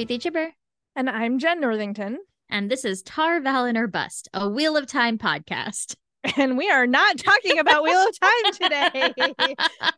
[0.00, 0.48] Preeti Chhibber.
[0.96, 2.20] And I'm Jenn Northington.
[2.48, 5.94] And this is Tar Valon or Bust, a Wheel of Time podcast.
[6.38, 9.12] And we are not talking about Wheel of Time today.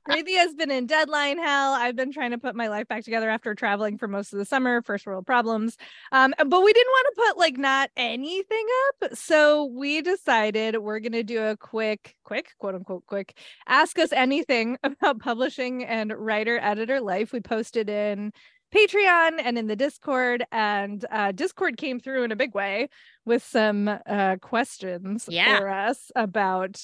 [0.08, 1.72] Preeti has been in deadline hell.
[1.74, 4.44] I've been trying to put my life back together after traveling for most of the
[4.44, 5.76] summer, first world problems.
[6.10, 9.16] Um, but we didn't want to put like not anything up.
[9.16, 13.38] So we decided we're going to do a quick, quick, quote unquote, quick,
[13.68, 17.32] ask us anything about publishing and writer editor life.
[17.32, 18.32] We posted in
[18.74, 20.44] Patreon and in the Discord.
[20.50, 22.88] And uh, Discord came through in a big way
[23.24, 25.58] with some uh, questions yeah.
[25.58, 26.80] for us about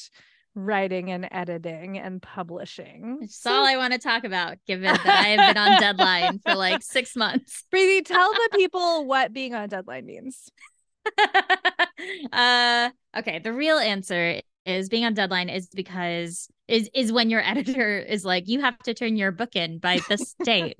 [0.54, 3.18] writing and editing and publishing.
[3.20, 6.54] That's all I want to talk about, given that I have been on deadline for
[6.54, 7.64] like six months.
[7.72, 10.50] Preeti, tell the people what being on deadline means.
[12.32, 17.40] uh, okay, the real answer is being on deadline is because is is when your
[17.42, 20.76] editor is like you have to turn your book in by this date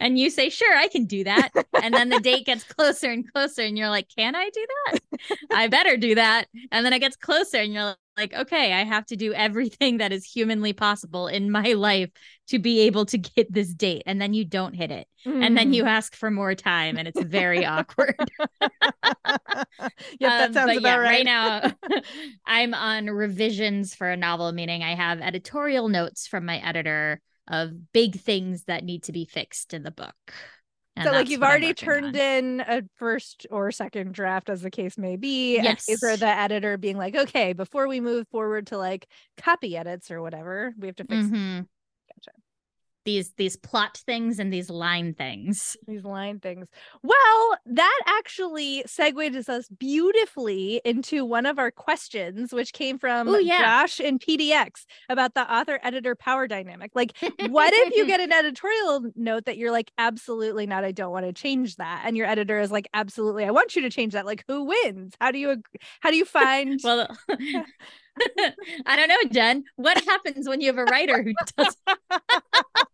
[0.00, 1.50] and you say, sure, I can do that.
[1.82, 5.00] And then the date gets closer and closer, and you're like, can I do that?
[5.52, 6.48] I better do that.
[6.72, 10.12] And then it gets closer, and you're like, okay, I have to do everything that
[10.12, 12.10] is humanly possible in my life
[12.48, 14.02] to be able to get this date.
[14.06, 15.06] And then you don't hit it.
[15.26, 15.44] Mm.
[15.44, 15.88] And then you mm.
[15.88, 18.16] ask for more time, and it's very awkward.
[18.40, 19.66] yep,
[20.20, 21.10] that um, sounds um, about yeah, right.
[21.10, 21.72] Right now,
[22.46, 27.92] I'm on revisions for a novel, meaning I have editorial notes from my editor of
[27.92, 30.32] big things that need to be fixed in the book.
[30.96, 32.22] And so like you've already turned on.
[32.22, 35.54] in a first or second draft as the case may be.
[35.54, 35.88] Yes.
[35.88, 39.06] And for the editor being like, okay, before we move forward to like
[39.36, 41.60] copy edits or whatever, we have to fix mm-hmm.
[43.04, 46.66] These these plot things and these line things these line things
[47.02, 53.40] well that actually segues us beautifully into one of our questions which came from Ooh,
[53.40, 53.62] yeah.
[53.62, 57.16] josh in pdx about the author editor power dynamic like
[57.48, 61.24] what if you get an editorial note that you're like absolutely not i don't want
[61.24, 64.26] to change that and your editor is like absolutely i want you to change that
[64.26, 65.56] like who wins how do you
[66.00, 67.08] how do you find well
[68.86, 69.64] I don't know, Jenn.
[69.76, 71.76] What happens when you have a writer who does?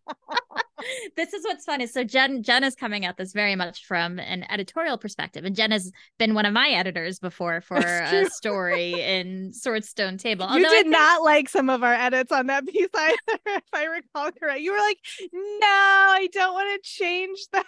[1.17, 4.19] this is what's fun is so Jenn Jenn is coming at this very much from
[4.19, 9.00] an editorial perspective, and Jenn has been one of my editors before for a story
[9.00, 10.49] in Swordstone Table.
[10.53, 10.89] You did think...
[10.89, 14.61] not like some of our edits on that piece either, if I recall correct.
[14.61, 14.99] You were like,
[15.33, 17.67] "No, I don't want to change that."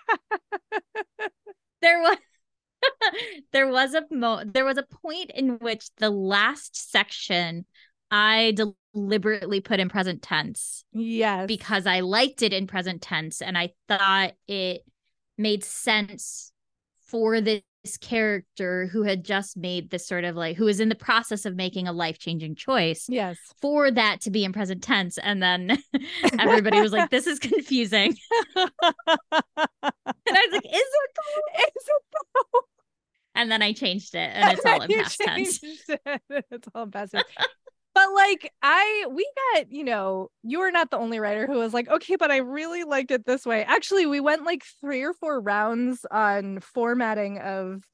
[1.82, 2.16] there was
[3.52, 7.64] there was a mo there was a point in which the last section
[8.10, 8.54] I
[8.94, 10.84] deliberately put in present tense.
[10.92, 11.46] Yes.
[11.46, 14.82] Because I liked it in present tense and I thought it
[15.36, 16.52] made sense
[17.06, 17.62] for this
[18.00, 21.56] character who had just made this sort of like who was in the process of
[21.56, 23.06] making a life-changing choice.
[23.08, 23.38] Yes.
[23.60, 25.78] For that to be in present tense and then
[26.38, 28.16] everybody was like this is confusing.
[28.56, 31.62] and I was like is it though?
[31.62, 32.02] Is it
[32.34, 32.60] though?
[33.34, 35.60] And then I changed it and it's all in past tense.
[35.62, 37.26] it's all in past tense
[38.08, 41.74] but like I we got, you know, you are not the only writer who was
[41.74, 43.64] like, okay, but I really liked it this way.
[43.64, 47.84] Actually, we went like three or four rounds on formatting of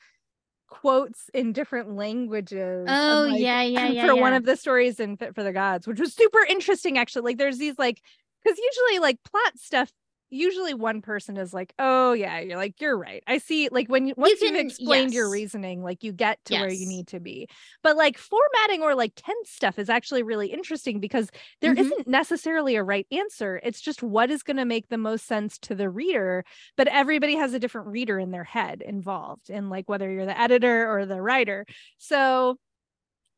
[0.68, 2.86] quotes in different languages.
[2.88, 4.06] Oh, like, yeah, yeah, yeah.
[4.06, 4.20] For yeah.
[4.20, 7.22] one of the stories in Fit for the Gods, which was super interesting actually.
[7.22, 8.00] Like there's these like
[8.42, 9.90] because usually like plot stuff
[10.34, 13.22] usually one person is like, "Oh yeah, you're like you're right.
[13.26, 15.14] I see." Like when you, once you have explained yes.
[15.14, 16.60] your reasoning, like you get to yes.
[16.60, 17.48] where you need to be.
[17.82, 21.30] But like formatting or like tense stuff is actually really interesting because
[21.60, 21.88] there mm-hmm.
[21.88, 23.60] not necessarily a right answer.
[23.62, 26.44] It's just what is going to make the most sense to the reader.
[26.76, 30.38] But everybody has a different reader in their head involved, in like whether you're the
[30.38, 31.66] editor or the writer.
[31.98, 32.58] So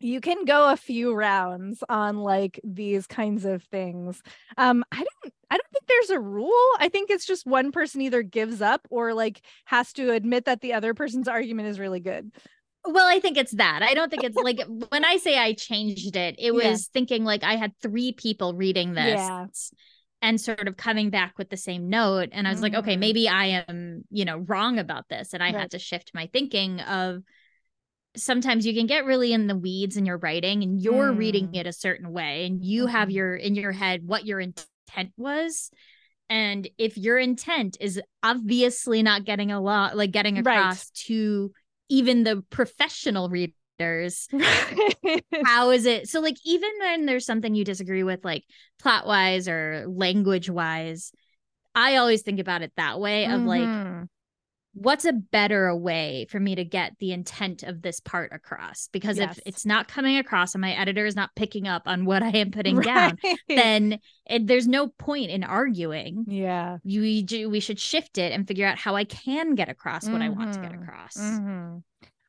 [0.01, 4.21] you can go a few rounds on like these kinds of things
[4.59, 8.01] um i don't i don't think there's a rule i think it's just one person
[8.01, 12.01] either gives up or like has to admit that the other person's argument is really
[12.01, 12.31] good
[12.85, 16.17] well i think it's that i don't think it's like when i say i changed
[16.17, 16.77] it it was yeah.
[16.93, 19.47] thinking like i had three people reading this yeah.
[20.23, 22.65] and sort of coming back with the same note and i was mm-hmm.
[22.65, 23.01] like okay mm-hmm.
[23.01, 25.57] maybe i am you know wrong about this and i right.
[25.57, 27.23] had to shift my thinking of
[28.17, 31.19] sometimes you can get really in the weeds in your writing and you're mm.
[31.19, 32.93] reading it a certain way and you mm-hmm.
[32.93, 34.67] have your in your head what your intent
[35.17, 35.71] was
[36.29, 40.91] and if your intent is obviously not getting a lot like getting across right.
[40.95, 41.53] to
[41.89, 44.29] even the professional readers
[45.45, 48.43] how is it so like even when there's something you disagree with like
[48.79, 51.13] plot wise or language wise
[51.75, 53.47] i always think about it that way of mm-hmm.
[53.47, 54.09] like
[54.77, 59.17] what's a better way for me to get the intent of this part across because
[59.17, 59.39] yes.
[59.39, 62.29] if it's not coming across and my editor is not picking up on what i
[62.29, 62.85] am putting right.
[62.85, 63.19] down
[63.49, 68.47] then it, there's no point in arguing yeah you we, we should shift it and
[68.47, 70.13] figure out how i can get across mm-hmm.
[70.13, 70.83] what i want to get mm-hmm.
[70.83, 71.79] across mm-hmm.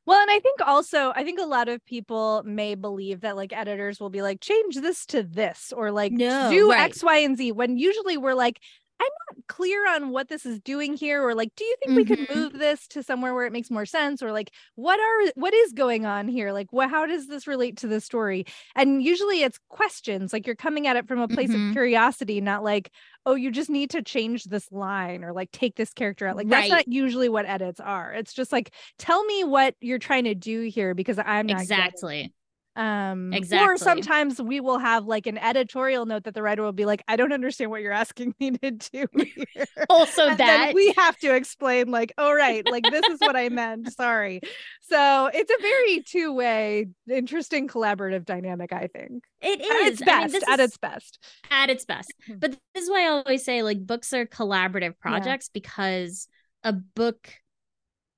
[0.05, 3.51] Well, and I think also, I think a lot of people may believe that like
[3.51, 6.89] editors will be like, change this to this, or like no, do right.
[6.89, 7.51] X, Y, and Z.
[7.51, 8.61] When usually we're like,
[8.99, 11.97] I'm not clear on what this is doing here or like do you think mm-hmm.
[11.97, 12.39] we could mm-hmm.
[12.39, 15.73] move this to somewhere where it makes more sense or like what are what is
[15.73, 18.45] going on here like what how does this relate to the story
[18.75, 21.69] and usually it's questions like you're coming at it from a place mm-hmm.
[21.69, 22.91] of curiosity not like
[23.25, 26.45] oh you just need to change this line or like take this character out like
[26.45, 26.61] right.
[26.61, 30.35] that's not usually what edits are it's just like tell me what you're trying to
[30.35, 32.33] do here because I'm not exactly
[32.77, 33.67] um exactly.
[33.67, 37.03] or sometimes we will have like an editorial note that the writer will be like
[37.07, 39.65] i don't understand what you're asking me to do here.
[39.89, 43.91] also that we have to explain like oh right like this is what i meant
[43.91, 44.39] sorry
[44.81, 50.07] so it's a very two-way interesting collaborative dynamic i think it is at its best
[50.09, 51.19] I mean, at its best
[51.49, 55.49] at its best but this is why i always say like books are collaborative projects
[55.49, 55.59] yeah.
[55.59, 56.27] because
[56.63, 57.33] a book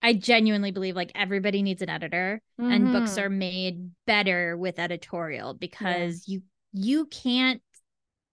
[0.01, 2.71] I genuinely believe like everybody needs an editor mm-hmm.
[2.71, 3.23] and books mm-hmm.
[3.23, 6.35] are made better with editorial because yeah.
[6.35, 6.41] you
[6.71, 7.61] you can't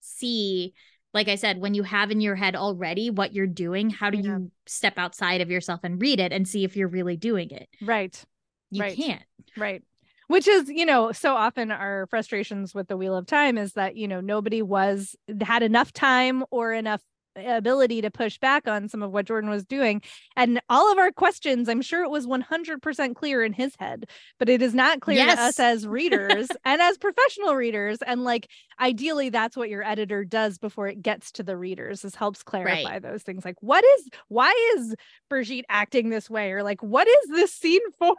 [0.00, 0.74] see
[1.12, 4.18] like I said when you have in your head already what you're doing how do
[4.18, 4.38] yeah.
[4.38, 7.68] you step outside of yourself and read it and see if you're really doing it
[7.82, 8.22] right
[8.70, 8.96] you right.
[8.96, 9.22] can't
[9.56, 9.82] right
[10.28, 13.96] which is you know so often our frustrations with the wheel of time is that
[13.96, 17.02] you know nobody was had enough time or enough
[17.36, 20.02] ability to push back on some of what Jordan was doing.
[20.36, 24.48] And all of our questions, I'm sure it was 100% clear in his head, but
[24.48, 25.36] it is not clear yes.
[25.36, 27.98] to us as readers and as professional readers.
[28.06, 28.48] And like,
[28.80, 32.84] ideally, that's what your editor does before it gets to the readers, is helps clarify
[32.84, 33.02] right.
[33.02, 33.44] those things.
[33.44, 34.94] Like, what is, why is
[35.30, 36.52] Birgitte acting this way?
[36.52, 38.14] Or like, what is this scene for?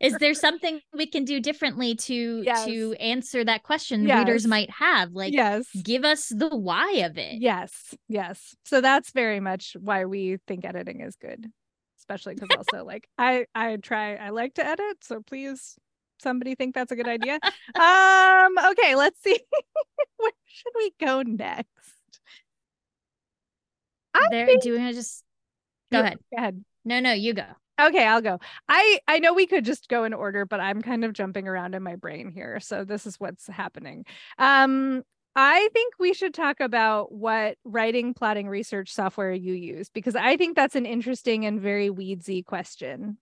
[0.00, 2.64] is there something we can do differently to, yes.
[2.64, 4.18] to answer that question yes.
[4.18, 5.12] readers might have?
[5.12, 5.66] Like, yes.
[5.82, 7.40] give us the why of it.
[7.40, 11.46] Yes yes so that's very much why we think editing is good
[11.98, 15.76] especially because also like i i try i like to edit so please
[16.24, 17.38] somebody think that's a good idea?
[17.74, 19.38] Um okay let's see.
[20.16, 21.68] Where should we go next?
[24.14, 24.62] I there think...
[24.62, 25.22] do you want to just
[25.92, 26.18] go ahead.
[26.34, 26.64] go ahead.
[26.84, 27.46] No no you go.
[27.80, 28.38] Okay i'll go.
[28.68, 31.74] I i know we could just go in order but i'm kind of jumping around
[31.74, 34.04] in my brain here so this is what's happening.
[34.38, 35.04] Um
[35.36, 40.36] I think we should talk about what writing, plotting, research software you use because I
[40.36, 43.18] think that's an interesting and very weedsy question.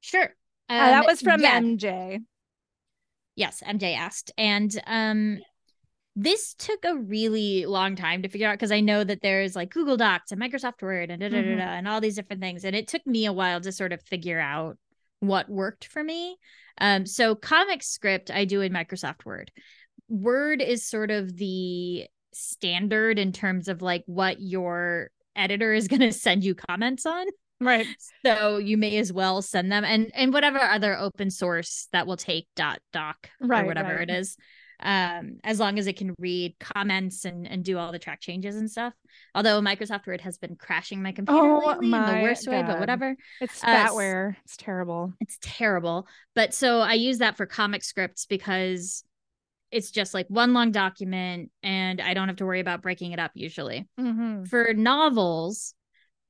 [0.00, 0.32] Sure.
[0.68, 1.60] Um, uh, that was from yeah.
[1.60, 2.20] MJ.
[3.34, 4.32] Yes, MJ asked.
[4.36, 5.38] And um
[6.18, 9.70] this took a really long time to figure out because I know that there's like
[9.70, 11.60] Google Docs and Microsoft Word and da, da, da, mm-hmm.
[11.60, 12.64] and all these different things.
[12.64, 14.78] And it took me a while to sort of figure out
[15.20, 16.38] what worked for me.
[16.80, 19.50] Um, so comic script I do in Microsoft Word.
[20.08, 26.00] Word is sort of the standard in terms of like what your editor is going
[26.00, 27.26] to send you comments on
[27.60, 27.86] right
[28.24, 32.16] so you may as well send them and and whatever other open source that will
[32.16, 34.10] take dot doc right, or whatever right.
[34.10, 34.36] it is
[34.80, 38.56] um as long as it can read comments and and do all the track changes
[38.56, 38.92] and stuff
[39.34, 42.52] although microsoft word has been crashing my computer oh, lately in the worst God.
[42.52, 47.38] way but whatever it's spyware uh, it's terrible it's terrible but so i use that
[47.38, 49.02] for comic scripts because
[49.72, 53.18] it's just like one long document and I don't have to worry about breaking it
[53.18, 53.88] up usually.
[53.98, 54.44] Mm-hmm.
[54.44, 55.74] For novels,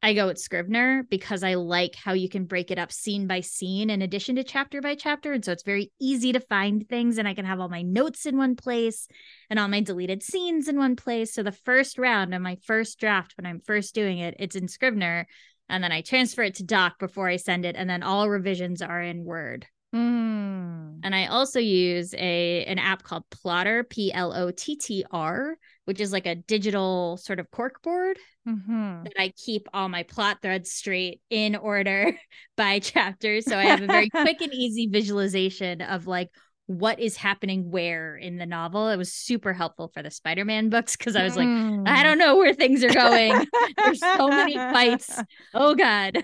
[0.07, 3.41] I go with Scrivener because I like how you can break it up scene by
[3.41, 5.33] scene in addition to chapter by chapter.
[5.33, 8.25] And so it's very easy to find things and I can have all my notes
[8.25, 9.09] in one place
[9.51, 11.35] and all my deleted scenes in one place.
[11.35, 14.69] So the first round of my first draft, when I'm first doing it, it's in
[14.69, 15.27] Scrivener.
[15.69, 17.75] And then I transfer it to Doc before I send it.
[17.75, 19.67] And then all revisions are in Word.
[19.93, 21.01] Mm.
[21.03, 25.59] And I also use a an app called Plotter, P L O T T R,
[25.87, 28.17] which is like a digital sort of corkboard
[28.47, 29.05] mm-hmm.
[29.05, 32.17] that I keep all my plot threads straight in order
[32.57, 33.41] by chapter.
[33.41, 36.29] So I have a very quick and easy visualization of like
[36.67, 38.89] what is happening where in the novel.
[38.89, 41.89] It was super helpful for the Spider-Man books because I was like, mm.
[41.89, 43.47] I don't know where things are going.
[43.77, 45.21] There's so many fights.
[45.55, 46.23] Oh God.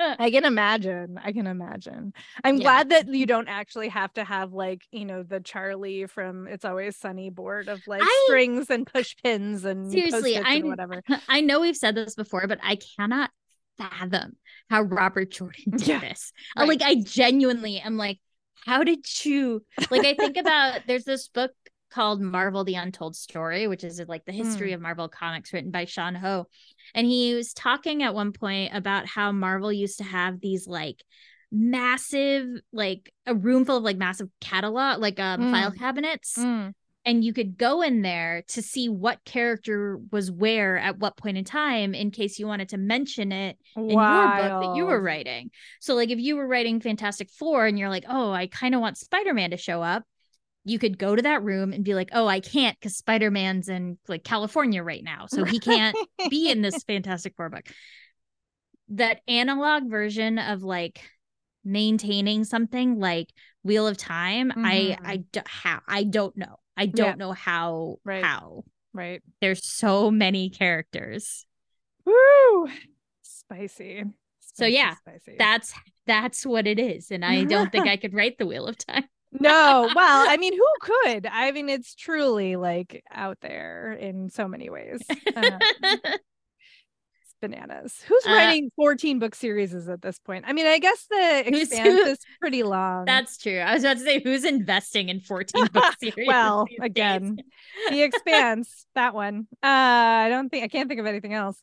[0.00, 1.18] I can imagine.
[1.22, 2.12] I can imagine.
[2.44, 2.62] I'm yeah.
[2.62, 6.64] glad that you don't actually have to have like, you know, the Charlie from It's
[6.64, 11.02] Always Sunny board of like I, strings and push pins and seriously, I and whatever.
[11.28, 13.30] I know we've said this before, but I cannot
[13.78, 14.36] fathom
[14.68, 16.32] how Robert Jordan did yeah, this.
[16.56, 16.68] Right.
[16.68, 18.18] Like I genuinely am like,
[18.66, 21.52] how did you like i think about there's this book
[21.90, 24.74] called Marvel the Untold Story, which is like the history mm.
[24.74, 26.46] of Marvel comics written by Sean Howe.
[26.94, 31.02] And he was talking at one point about how Marvel used to have these like
[31.50, 35.50] massive, like a room full of like massive catalog, like um, mm.
[35.50, 36.38] file cabinets.
[36.38, 41.16] Mm and you could go in there to see what character was where at what
[41.16, 44.84] point in time in case you wanted to mention it in your book that you
[44.84, 45.50] were writing.
[45.80, 48.80] So like if you were writing Fantastic 4 and you're like, "Oh, I kind of
[48.80, 50.04] want Spider-Man to show up."
[50.64, 53.98] You could go to that room and be like, "Oh, I can't cuz Spider-Man's in
[54.06, 55.26] like California right now.
[55.26, 55.96] So he can't
[56.28, 57.66] be in this Fantastic 4 book."
[58.90, 61.00] That analog version of like
[61.64, 64.64] maintaining something like Wheel of Time, mm-hmm.
[64.64, 66.56] I I do, how I don't know.
[66.80, 67.14] I don't yeah.
[67.16, 68.24] know how right.
[68.24, 68.64] how.
[68.94, 69.22] Right.
[69.42, 71.44] There's so many characters.
[72.06, 72.68] Woo!
[73.22, 73.98] Spicy.
[74.00, 74.04] spicy
[74.54, 75.36] so yeah, spicy.
[75.38, 75.74] that's
[76.06, 77.10] that's what it is.
[77.10, 79.04] And I don't think I could write the Wheel of Time.
[79.32, 81.26] no, well, I mean, who could?
[81.26, 85.00] I mean, it's truly like out there in so many ways.
[85.36, 85.58] Um,
[87.40, 88.00] bananas.
[88.06, 90.44] Who's uh, writing 14 book series at this point?
[90.46, 93.04] I mean, I guess the expanse who, is pretty long.
[93.04, 93.58] That's true.
[93.58, 96.26] I was about to say who's investing in 14 book series.
[96.26, 97.38] well, again,
[97.88, 99.46] the expanse, that one.
[99.62, 101.62] Uh, I don't think I can't think of anything else.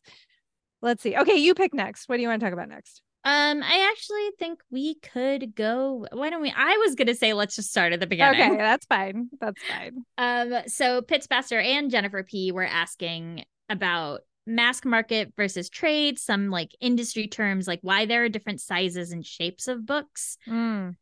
[0.80, 1.16] Let's see.
[1.16, 2.08] Okay, you pick next.
[2.08, 3.02] What do you want to talk about next?
[3.24, 6.06] Um, I actually think we could go.
[6.12, 6.52] Why don't we?
[6.56, 8.40] I was gonna say let's just start at the beginning.
[8.40, 9.28] Okay, that's fine.
[9.40, 10.04] That's fine.
[10.16, 16.74] Um, so Pittsmaster and Jennifer P were asking about mass market versus trade, some like
[16.80, 20.36] industry terms, like why there are different sizes and shapes of books.
[20.48, 20.96] Mm.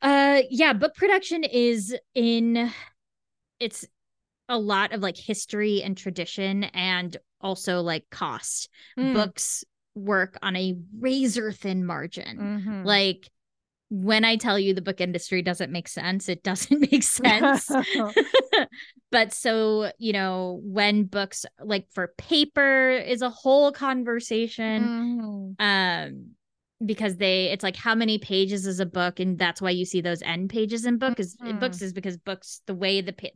[0.00, 2.72] Uh yeah, book production is in
[3.60, 3.86] it's
[4.48, 8.68] a lot of like history and tradition and also like cost.
[8.98, 9.14] Mm.
[9.14, 9.64] Books
[9.94, 12.38] work on a razor thin margin.
[12.38, 12.84] Mm-hmm.
[12.84, 13.30] Like
[13.94, 17.70] when I tell you the book industry doesn't make sense, it doesn't make sense.
[19.10, 24.82] but so, you know, when books like for paper is a whole conversation.
[24.82, 25.64] Mm-hmm.
[25.64, 26.30] Um
[26.84, 30.00] because they it's like how many pages is a book and that's why you see
[30.00, 31.50] those end pages in book is mm-hmm.
[31.50, 33.28] in books is because books the way the pa-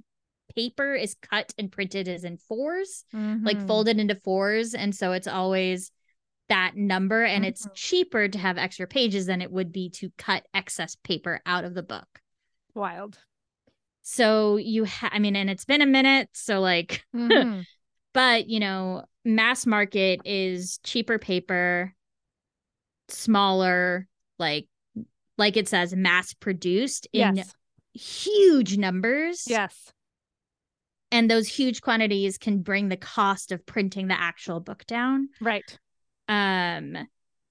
[0.57, 3.47] paper is cut and printed is in 4s mm-hmm.
[3.47, 5.93] like folded into fours and so it's always
[6.49, 7.49] that number and mm-hmm.
[7.49, 11.65] it's cheaper to have extra pages than it would be to cut excess paper out
[11.65, 12.07] of the book.
[12.75, 13.19] Wild.
[14.03, 17.63] So you ha- I mean and it's been a minute so like mm-hmm.
[18.15, 21.93] but you know mass market is cheaper paper
[23.09, 24.07] smaller
[24.39, 24.69] like
[25.39, 27.55] like it says mass produced in yes.
[27.95, 29.45] huge numbers.
[29.49, 29.93] Yes.
[31.13, 35.29] And those huge quantities can bring the cost of printing the actual book down.
[35.41, 35.79] Right
[36.29, 36.97] um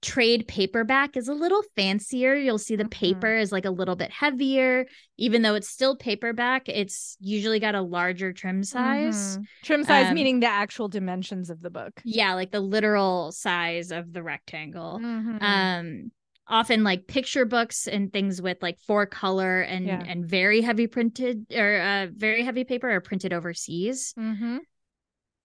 [0.02, 2.34] trade paperback is a little fancier.
[2.34, 2.90] You'll see the mm-hmm.
[2.90, 6.68] paper is like a little bit heavier, even though it's still paperback.
[6.68, 9.36] It's usually got a larger trim size.
[9.36, 9.42] Mm-hmm.
[9.64, 12.00] Trim size um, meaning the actual dimensions of the book.
[12.04, 15.00] Yeah, like the literal size of the rectangle.
[15.02, 15.38] Mm-hmm.
[15.40, 16.12] Um,
[16.46, 20.02] often like picture books and things with like four color and yeah.
[20.06, 24.14] and very heavy printed or uh, very heavy paper are printed overseas.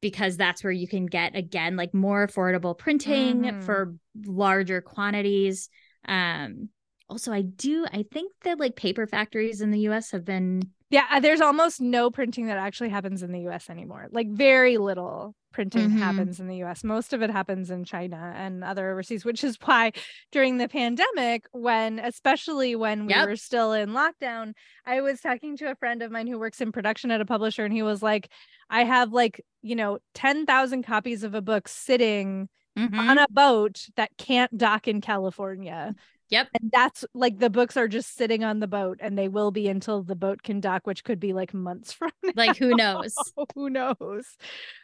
[0.01, 3.62] Because that's where you can get again like more affordable printing mm-hmm.
[3.62, 5.70] for larger quantities
[6.08, 6.70] um
[7.08, 11.05] also i do i think that like paper factories in the us have been yeah
[11.12, 15.36] uh, there's almost no printing that actually happens in the us anymore like very little
[15.51, 16.00] printing mm-hmm.
[16.00, 16.83] happens in the US.
[16.83, 19.91] Most of it happens in China and other overseas, which is why
[20.31, 23.27] during the pandemic, when especially when we yep.
[23.27, 24.53] were still in lockdown,
[24.86, 27.65] I was talking to a friend of mine who works in production at a publisher,
[27.65, 28.29] and he was like,
[28.69, 33.00] I have like, you know, 10,000 copies of a book sitting mm-hmm.
[33.00, 35.95] on a boat that can't dock in California.
[36.31, 36.47] Yep.
[36.59, 39.67] And that's like the books are just sitting on the boat and they will be
[39.67, 42.31] until the boat can dock, which could be like months from now.
[42.35, 43.13] Like who knows?
[43.55, 44.38] who knows?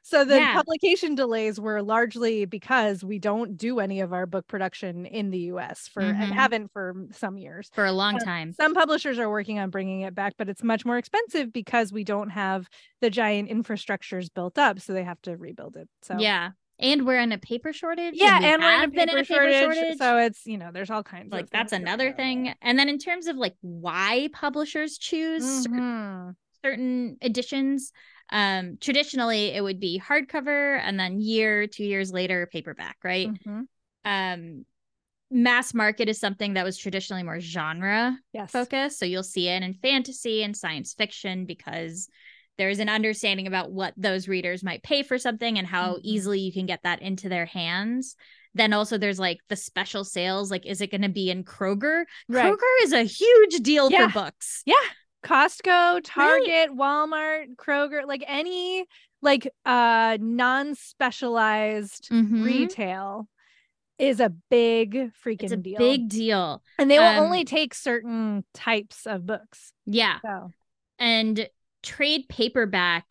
[0.03, 0.53] So the yeah.
[0.53, 5.39] publication delays were largely because we don't do any of our book production in the
[5.39, 6.21] US for mm-hmm.
[6.21, 7.71] and haven't for some years.
[7.73, 8.51] For a long time.
[8.51, 12.03] Some publishers are working on bringing it back, but it's much more expensive because we
[12.03, 12.67] don't have
[12.99, 14.81] the giant infrastructures built up.
[14.81, 15.87] So they have to rebuild it.
[16.01, 18.13] So yeah and we're in a paper shortage.
[18.15, 20.57] Yeah, and, and we're in a paper, in a paper shortage, shortage, So it's you
[20.57, 21.31] know, there's all kinds.
[21.31, 22.53] Like that's another thing.
[22.61, 26.31] And then in terms of like why publishers choose mm-hmm.
[26.63, 27.91] certain editions,
[28.31, 33.29] um, traditionally it would be hardcover, and then year, two years later, paperback, right?
[33.29, 33.61] Mm-hmm.
[34.05, 34.65] Um,
[35.29, 38.51] mass market is something that was traditionally more genre yes.
[38.51, 38.99] focused.
[38.99, 42.09] So you'll see it in fantasy and science fiction because
[42.57, 46.01] there's an understanding about what those readers might pay for something and how mm-hmm.
[46.03, 48.15] easily you can get that into their hands
[48.53, 52.05] then also there's like the special sales like is it going to be in kroger
[52.27, 52.51] right.
[52.51, 54.07] kroger is a huge deal yeah.
[54.07, 54.75] for books yeah
[55.25, 56.69] Costco, Target, right.
[56.69, 58.85] Walmart, Kroger, like any
[59.21, 62.43] like uh non-specialized mm-hmm.
[62.43, 63.27] retail
[63.97, 65.77] is a big freaking it's a deal.
[65.77, 66.61] Big deal.
[66.77, 69.73] And they will um, only take certain types of books.
[69.85, 70.19] Yeah.
[70.21, 70.51] So.
[70.99, 71.49] And
[71.87, 73.05] trade paperback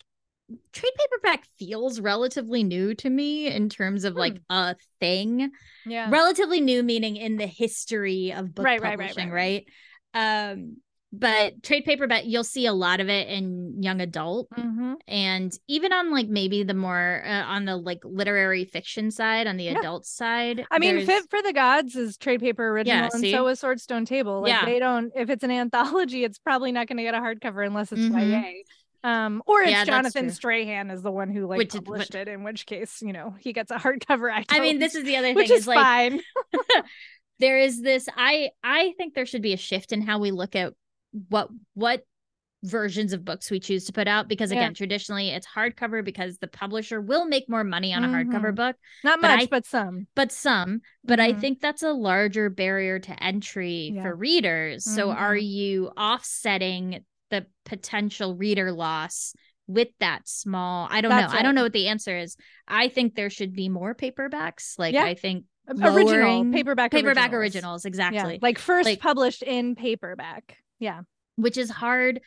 [0.73, 4.21] trade paperback feels relatively new to me in terms of hmm.
[4.21, 5.51] like a thing.
[5.85, 6.09] Yeah.
[6.11, 9.67] Relatively new meaning in the history of book right, publishing, right, right,
[10.15, 10.77] right, Um
[11.13, 14.95] but trade paperback you'll see a lot of it in young adult mm-hmm.
[15.07, 19.57] and even on like maybe the more uh, on the like literary fiction side on
[19.57, 19.79] the yeah.
[19.79, 23.47] adult side i mean fit for the gods is trade paper original yeah, and so
[23.49, 24.65] is swordstone table like yeah.
[24.65, 27.93] they don't if it's an anthology it's probably not going to get a hardcover unless
[27.93, 28.33] it's mm-hmm.
[28.33, 28.63] YA
[29.05, 32.43] um, or it's yeah, Jonathan Strahan is the one who like which, published it, in
[32.43, 34.33] which case, you know, he gets a hardcover.
[34.33, 36.21] I, I mean, this is the other thing, which is, is like, fine.
[37.39, 38.09] there is this.
[38.17, 40.73] I I think there should be a shift in how we look at
[41.29, 42.03] what what
[42.67, 44.77] versions of books we choose to put out because again yeah.
[44.77, 48.31] traditionally it's hardcover because the publisher will make more money on a mm-hmm.
[48.31, 51.37] hardcover book not much but, I, but some but some but mm-hmm.
[51.37, 54.03] i think that's a larger barrier to entry yeah.
[54.03, 54.97] for readers mm-hmm.
[54.97, 59.35] so are you offsetting the potential reader loss
[59.69, 61.41] with that small i don't that's know right.
[61.41, 64.95] i don't know what the answer is i think there should be more paperbacks like
[64.95, 65.05] yeah.
[65.05, 65.45] i think
[65.83, 71.03] original paperback paperback originals, originals exactly like first like, published in paperback yeah.
[71.37, 72.21] Which is hard.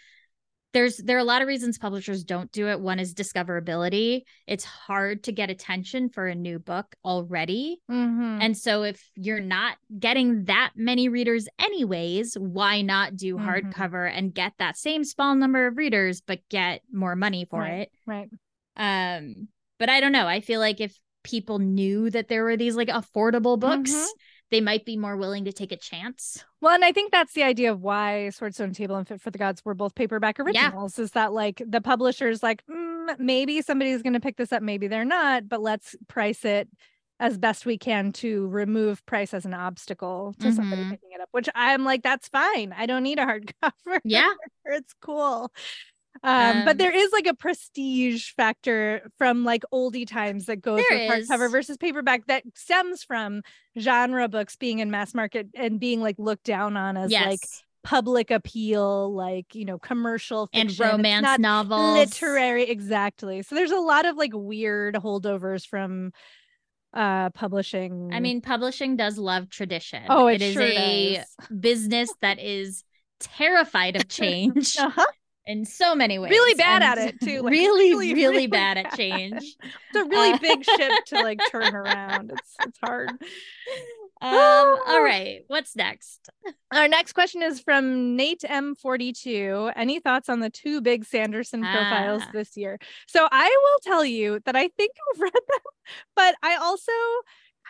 [0.71, 2.79] There's there are a lot of reasons publishers don't do it.
[2.79, 4.21] One is discoverability.
[4.45, 7.81] It's hard to get attention for a new book already.
[7.89, 8.39] Mm-hmm.
[8.41, 13.49] And so if you're not getting that many readers anyways, why not do mm-hmm.
[13.49, 17.81] hardcover and get that same small number of readers but get more money for right.
[17.81, 17.91] it?
[18.05, 18.29] Right.
[18.77, 19.47] Um
[19.79, 20.27] but I don't know.
[20.27, 24.05] I feel like if people knew that there were these like affordable books, mm-hmm
[24.51, 26.43] they might be more willing to take a chance.
[26.61, 29.37] Well, and I think that's the idea of why Swordstone Table and Fit for the
[29.37, 31.03] Gods were both paperback originals yeah.
[31.03, 34.87] is that like the publisher's like, mm, maybe somebody's going to pick this up, maybe
[34.87, 36.67] they're not, but let's price it
[37.19, 40.55] as best we can to remove price as an obstacle to mm-hmm.
[40.55, 42.73] somebody picking it up, which I'm like, that's fine.
[42.75, 43.99] I don't need a hardcover.
[44.05, 44.31] Yeah.
[44.65, 45.51] it's cool.
[46.23, 50.83] Um, um, but there is like a prestige factor from like oldie times that goes
[50.89, 53.41] with hardcover versus paperback that stems from
[53.77, 57.25] genre books being in mass market and being like looked down on as yes.
[57.25, 57.39] like
[57.84, 60.84] public appeal, like you know, commercial fiction.
[60.84, 62.63] and romance novels, literary.
[62.69, 63.41] Exactly.
[63.41, 66.12] So there's a lot of like weird holdovers from
[66.93, 68.10] uh publishing.
[68.12, 70.03] I mean, publishing does love tradition.
[70.10, 71.60] Oh, it, it is sure a does.
[71.60, 72.84] business that is
[73.21, 74.75] terrified of change.
[74.77, 75.05] uh-huh
[75.45, 76.30] in so many ways.
[76.30, 77.41] Really bad and at it too.
[77.41, 79.41] Like, really, really, really, bad at change.
[79.41, 82.32] it's a really uh, big ship to like turn around.
[82.32, 83.10] It's it's hard.
[84.21, 85.41] Um, all right.
[85.47, 86.30] What's next?
[86.73, 89.73] Our next question is from Nate M42.
[89.75, 92.30] Any thoughts on the two big Sanderson profiles ah.
[92.34, 92.78] this year?
[93.08, 95.71] So I will tell you that I think I've read them,
[96.15, 96.91] but I also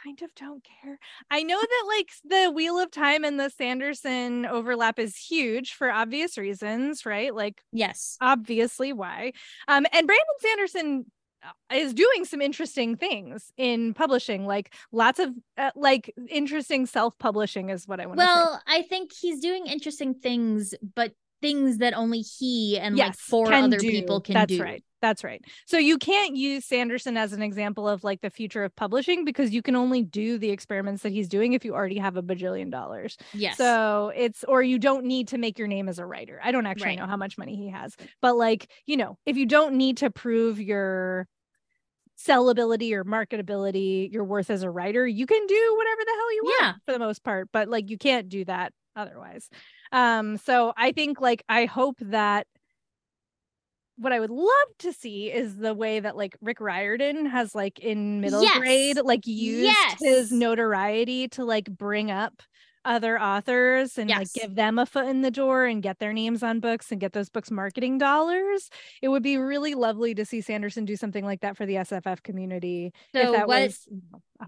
[0.03, 0.99] kind of don't care.
[1.29, 5.91] I know that like the Wheel of Time and the Sanderson overlap is huge for
[5.91, 7.33] obvious reasons, right?
[7.33, 9.33] Like yes, obviously why.
[9.67, 11.05] Um and Brandon Sanderson
[11.41, 17.69] uh, is doing some interesting things in publishing like lots of uh, like interesting self-publishing
[17.69, 18.41] is what i want well say.
[18.41, 23.15] Well, I think he's doing interesting things but things that only he and yes, like
[23.15, 23.89] four other do.
[23.89, 24.61] people can That's do.
[24.61, 24.83] right.
[25.01, 25.41] That's right.
[25.65, 29.51] So you can't use Sanderson as an example of like the future of publishing because
[29.51, 32.69] you can only do the experiments that he's doing if you already have a bajillion
[32.69, 33.17] dollars.
[33.33, 33.57] Yes.
[33.57, 36.39] So it's or you don't need to make your name as a writer.
[36.43, 36.99] I don't actually right.
[36.99, 40.09] know how much money he has, but like, you know, if you don't need to
[40.09, 41.27] prove your
[42.19, 46.41] sellability or marketability, your worth as a writer, you can do whatever the hell you
[46.43, 46.73] want yeah.
[46.85, 49.49] for the most part, but like you can't do that otherwise.
[49.91, 52.47] Um, so I think like I hope that
[53.97, 57.79] what I would love to see is the way that like Rick Riordan has like
[57.79, 58.57] in middle yes.
[58.57, 59.99] grade like used yes.
[59.99, 62.41] his notoriety to like bring up
[62.85, 64.17] other authors and yes.
[64.17, 67.01] like give them a foot in the door and get their names on books and
[67.01, 68.69] get those books marketing dollars.
[69.01, 72.23] It would be really lovely to see Sanderson do something like that for the SFF
[72.23, 73.87] community so if that what, was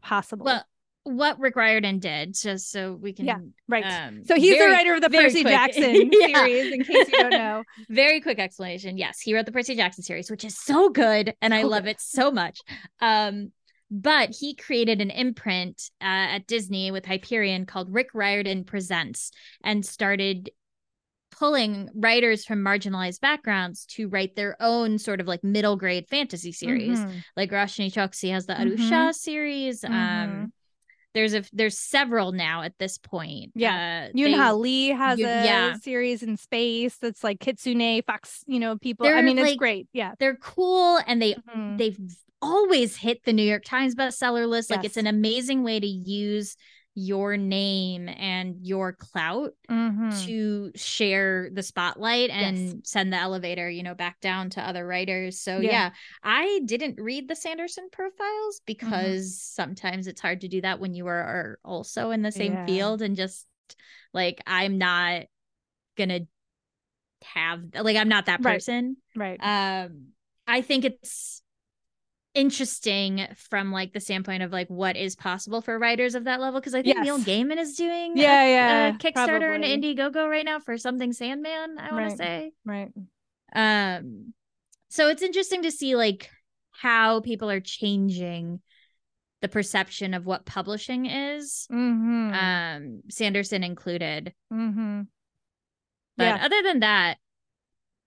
[0.02, 0.46] possible.
[0.46, 0.64] Well,
[1.04, 3.26] what Rick Riordan did, just so we can.
[3.26, 3.38] Yeah,
[3.68, 3.84] right.
[3.84, 5.54] Um, so he's very, the writer of the Percy quick.
[5.54, 6.46] Jackson yeah.
[6.46, 7.64] series, in case you don't know.
[7.90, 8.98] very quick explanation.
[8.98, 12.00] Yes, he wrote the Percy Jackson series, which is so good, and I love it
[12.00, 12.60] so much.
[13.00, 13.52] Um,
[13.90, 19.32] but he created an imprint uh, at Disney with Hyperion called Rick Riordan Presents,
[19.64, 20.52] and started
[21.32, 26.52] pulling writers from marginalized backgrounds to write their own sort of like middle grade fantasy
[26.52, 27.00] series.
[27.00, 27.18] Mm-hmm.
[27.36, 29.12] Like Roshani Chokshi has the Aru Shah mm-hmm.
[29.12, 29.84] series.
[29.84, 30.46] Um, mm-hmm.
[31.14, 33.52] There's a there's several now at this point.
[33.56, 35.76] Yeah, uh, Yoon Lee has you, a yeah.
[35.78, 38.44] series in space that's like Kitsune Fox.
[38.48, 39.06] You know, people.
[39.06, 39.88] They're I mean, like, it's great.
[39.94, 41.78] Yeah, they're cool, and they mm-hmm.
[41.78, 42.00] they've
[42.42, 44.70] always hit the New York Times bestseller list.
[44.70, 44.78] Yes.
[44.78, 46.56] Like, it's an amazing way to use
[46.94, 50.10] your name and your clout mm-hmm.
[50.26, 52.76] to share the spotlight and yes.
[52.84, 55.90] send the elevator you know back down to other writers so yeah, yeah
[56.22, 58.64] i didn't read the sanderson profiles mm-hmm.
[58.66, 59.64] because mm-hmm.
[59.64, 62.66] sometimes it's hard to do that when you are also in the same yeah.
[62.66, 63.48] field and just
[64.14, 65.24] like i'm not
[65.98, 66.20] gonna
[67.24, 69.86] have like i'm not that person right, right.
[69.86, 70.08] um
[70.46, 71.41] i think it's
[72.34, 76.60] interesting from like the standpoint of like what is possible for writers of that level
[76.60, 77.04] because I think yes.
[77.04, 79.74] Neil Gaiman is doing yeah a, yeah a Kickstarter probably.
[79.74, 82.90] and Indiegogo right now for something Sandman I want to say right
[83.54, 84.34] um
[84.90, 86.30] so it's interesting to see like
[86.72, 88.62] how people are changing
[89.42, 92.34] the perception of what publishing is mm-hmm.
[92.34, 95.02] um Sanderson included mm-hmm.
[96.16, 96.46] but yeah.
[96.46, 97.18] other than that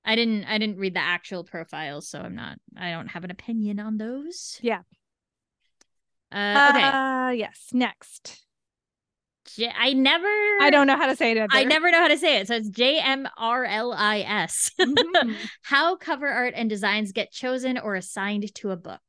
[0.04, 3.30] I didn't I didn't read the actual profiles, so I'm not I don't have an
[3.30, 4.58] opinion on those.
[4.62, 4.80] Yeah.
[6.32, 6.82] Uh, okay.
[6.82, 7.68] Uh, yes.
[7.72, 8.44] Next.
[9.56, 10.26] J- I never
[10.60, 11.38] I don't know how to say it.
[11.38, 11.48] Either.
[11.50, 12.48] I never know how to say it.
[12.48, 14.70] So it's J M R L I S.
[14.80, 15.32] Mm-hmm.
[15.62, 19.00] how cover art and designs get chosen or assigned to a book.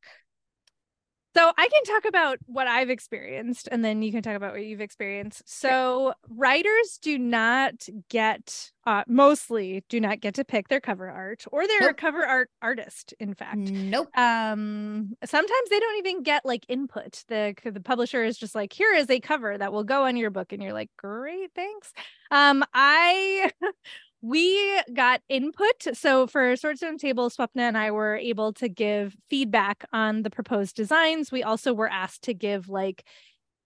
[1.35, 4.65] So I can talk about what I've experienced and then you can talk about what
[4.65, 5.43] you've experienced.
[5.45, 11.43] So writers do not get uh, mostly do not get to pick their cover art
[11.51, 11.97] or their nope.
[11.97, 13.57] cover art artist in fact.
[13.57, 14.07] Nope.
[14.17, 17.25] Um sometimes they don't even get like input.
[17.27, 20.29] The the publisher is just like here is a cover that will go on your
[20.29, 21.91] book and you're like great thanks.
[22.31, 23.51] Um I
[24.25, 25.87] we got input.
[25.93, 30.31] So for Swords Stone Table, Swapna and I were able to give feedback on the
[30.31, 31.31] proposed designs.
[31.31, 33.05] We also were asked to give like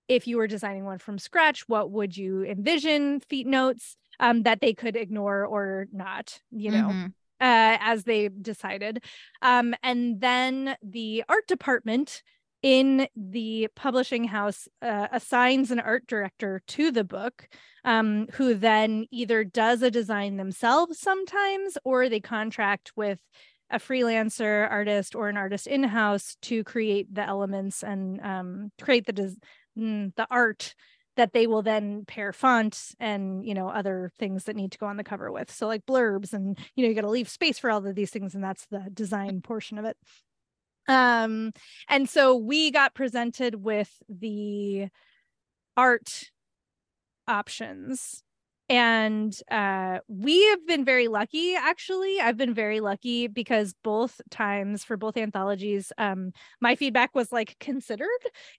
[0.10, 4.60] if you were designing one from scratch, what would you envision feet notes um, that
[4.60, 7.06] they could ignore or not, you know, mm-hmm.
[7.39, 9.04] uh, as they decided.
[9.41, 12.22] Um, and then the art department
[12.62, 17.48] in the publishing house uh, assigns an art director to the book
[17.86, 23.19] um, who then either does a design themselves sometimes or they contract with
[23.72, 29.13] a freelancer artist or an artist in-house to create the elements and um, create the
[29.13, 29.36] des-
[29.78, 30.74] mm, the art
[31.15, 34.86] that they will then pair font and you know other things that need to go
[34.86, 35.52] on the cover with.
[35.52, 38.10] So like blurbs and you know you got to leave space for all of these
[38.10, 39.98] things and that's the design portion of it
[40.89, 41.52] um,
[41.88, 44.88] and so we got presented with the
[45.78, 46.32] art
[47.28, 48.23] options
[48.69, 52.19] and uh, we have been very lucky actually.
[52.19, 57.58] I've been very lucky because both times for both anthologies um, my feedback was like
[57.60, 58.08] considered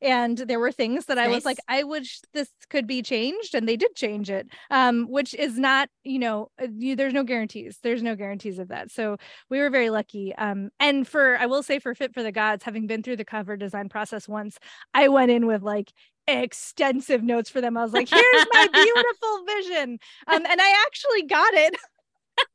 [0.03, 1.27] and there were things that nice.
[1.27, 5.07] i was like i wish this could be changed and they did change it um,
[5.09, 7.79] which is not you know uh, you, there's no guarantees.
[7.83, 8.91] There's no guarantees of that.
[8.91, 9.17] So
[9.49, 12.65] we were very lucky um, and for i will say for fit for the gods
[12.65, 14.59] having been through the cover design process once
[14.95, 15.93] i went in with like
[16.27, 17.77] extensive notes for them.
[17.77, 19.99] I was like, here's my beautiful vision.
[20.27, 21.77] Um, and I actually got it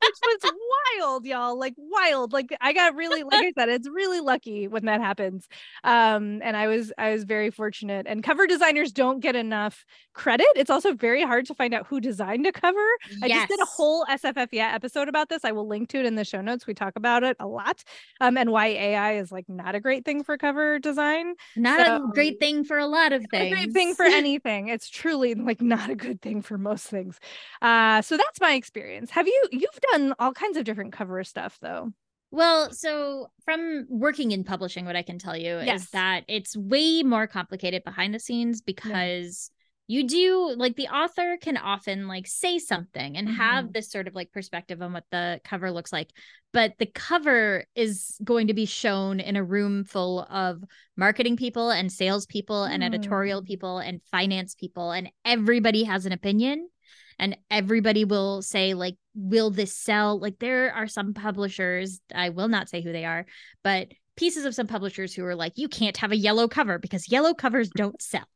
[0.02, 0.52] which was
[0.98, 1.58] wild, y'all.
[1.58, 2.32] Like wild.
[2.32, 5.48] Like I got really, like I said, it's really lucky when that happens.
[5.84, 8.06] Um, and I was I was very fortunate.
[8.08, 10.46] And cover designers don't get enough credit.
[10.56, 12.86] It's also very hard to find out who designed a cover.
[13.10, 13.22] Yes.
[13.22, 15.44] I just did a whole SFF yeah episode about this.
[15.44, 16.66] I will link to it in the show notes.
[16.66, 17.82] We talk about it a lot.
[18.20, 21.34] Um, and why AI is like not a great thing for cover design.
[21.56, 23.52] Not so, a great thing for a lot of things.
[23.52, 24.68] A great thing for anything.
[24.68, 27.18] It's truly like not a good thing for most things.
[27.62, 29.10] Uh, so that's my experience.
[29.10, 31.92] Have you you've done all kinds of different cover stuff though.
[32.30, 35.84] Well, so from working in publishing, what I can tell you yes.
[35.84, 39.50] is that it's way more complicated behind the scenes because
[39.86, 39.98] yeah.
[40.00, 43.36] you do like the author can often like say something and mm-hmm.
[43.36, 46.10] have this sort of like perspective on what the cover looks like.
[46.52, 50.64] But the cover is going to be shown in a room full of
[50.96, 52.70] marketing people and sales people mm.
[52.70, 53.46] and editorial mm.
[53.46, 56.68] people and finance people, and everybody has an opinion
[57.18, 60.18] and everybody will say like will this sell?
[60.18, 63.26] Like there are some publishers i will not say who they are
[63.62, 67.10] but pieces of some publishers who are like you can't have a yellow cover because
[67.10, 68.26] yellow covers don't sell.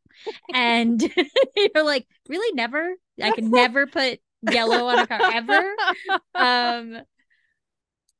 [0.53, 1.01] And
[1.57, 2.55] you're like really?
[2.55, 2.95] Never?
[3.21, 5.75] I can never put yellow on a cover ever?
[6.35, 6.97] Um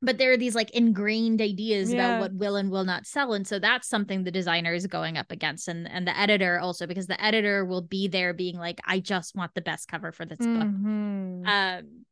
[0.01, 2.05] but there are these like ingrained ideas yeah.
[2.05, 5.17] about what will and will not sell and so that's something the designer is going
[5.17, 8.79] up against and and the editor also because the editor will be there being like
[8.85, 11.41] i just want the best cover for this mm-hmm.
[11.41, 12.05] book um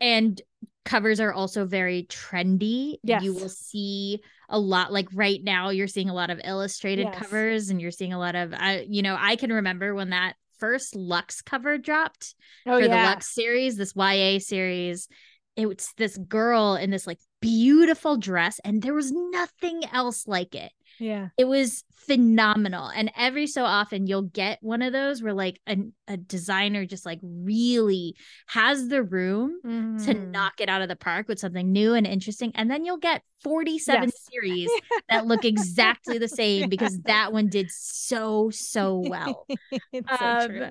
[0.00, 0.42] and
[0.84, 2.96] covers are also very trendy.
[3.02, 3.22] Yes.
[3.22, 7.18] You will see a lot like right now you're seeing a lot of illustrated yes.
[7.18, 10.34] covers and you're seeing a lot of I you know, I can remember when that
[10.58, 12.34] first Luxe cover dropped
[12.66, 12.88] oh, for yeah.
[12.88, 15.08] the Luxe series, this YA series.
[15.56, 20.54] It was this girl in this like beautiful dress and there was nothing else like
[20.54, 20.72] it.
[20.98, 21.28] Yeah.
[21.36, 22.88] It was phenomenal.
[22.88, 25.76] And every so often you'll get one of those where like a,
[26.08, 28.14] a designer just like really
[28.46, 30.04] has the room mm.
[30.06, 32.52] to knock it out of the park with something new and interesting.
[32.54, 34.12] And then you'll get 47 yes.
[34.30, 34.70] series
[35.08, 39.46] that look exactly the same because that one did so, so well.
[39.92, 40.70] it's so um, true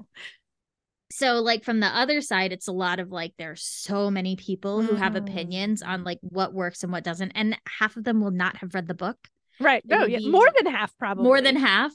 [1.15, 4.81] so like from the other side it's a lot of like there's so many people
[4.81, 5.27] who have mm-hmm.
[5.27, 8.73] opinions on like what works and what doesn't and half of them will not have
[8.73, 9.17] read the book
[9.59, 9.83] Right.
[9.85, 11.23] No, yeah, more than half probably.
[11.23, 11.93] More than half.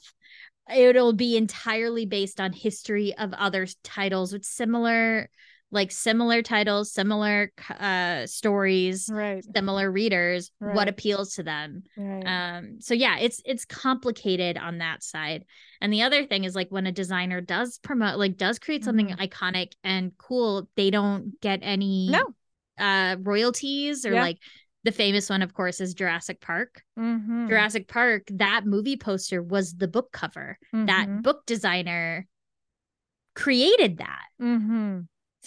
[0.74, 5.30] It'll be entirely based on history of other titles with similar
[5.70, 9.44] like similar titles, similar uh stories, right.
[9.54, 10.74] similar readers, right.
[10.74, 11.82] what appeals to them.
[11.96, 12.24] Right.
[12.24, 15.44] Um so yeah, it's it's complicated on that side.
[15.80, 19.08] And the other thing is like when a designer does promote like does create something
[19.08, 19.20] mm-hmm.
[19.20, 22.34] iconic and cool, they don't get any no
[22.78, 24.22] uh royalties or yeah.
[24.22, 24.38] like
[24.84, 26.82] the famous one, of course, is Jurassic Park.
[26.98, 27.48] Mm-hmm.
[27.48, 30.56] Jurassic Park, that movie poster was the book cover.
[30.74, 30.86] Mm-hmm.
[30.86, 32.26] That book designer
[33.34, 34.24] created that.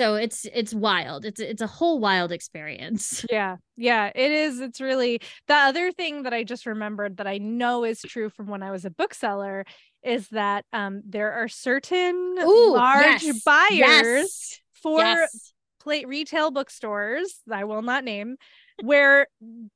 [0.01, 1.25] So it's it's wild.
[1.25, 3.23] It's it's a whole wild experience.
[3.31, 3.57] Yeah.
[3.77, 4.59] Yeah, it is.
[4.59, 8.47] It's really the other thing that I just remembered that I know is true from
[8.47, 9.63] when I was a bookseller
[10.03, 15.53] is that um there are certain Ooh, large yes, buyers yes, for yes.
[15.79, 18.37] plate retail bookstores I will not name
[18.83, 19.27] where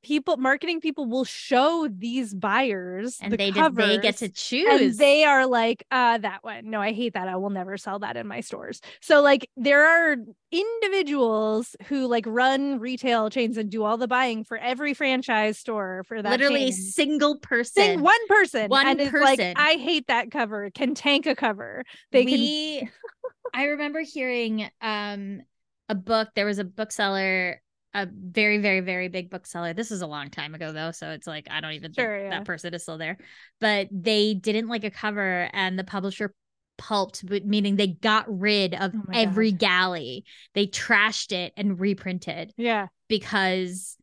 [0.02, 4.66] people marketing people will show these buyers and the they just, they get to choose
[4.68, 6.70] and they are like uh that one.
[6.70, 7.28] No i hate that.
[7.28, 8.80] I will never sell that in my stores.
[9.00, 10.16] So like there are
[10.50, 16.02] individuals who like run retail chains and do all the buying for every franchise store
[16.06, 16.72] for that literally chain.
[16.72, 17.82] single person.
[17.82, 18.68] Sing, one person.
[18.68, 20.70] One and person like i hate that cover.
[20.70, 21.84] Can tank a cover.
[22.12, 22.90] They we, can
[23.54, 25.42] i remember hearing um
[25.88, 26.28] a book.
[26.34, 27.60] There was a bookseller
[27.96, 31.26] a very very very big bookseller this is a long time ago though so it's
[31.26, 32.38] like i don't even sure, think yeah.
[32.38, 33.16] that person is still there
[33.58, 36.34] but they didn't like a cover and the publisher
[36.76, 39.60] pulped meaning they got rid of oh every God.
[39.60, 43.96] galley they trashed it and reprinted yeah because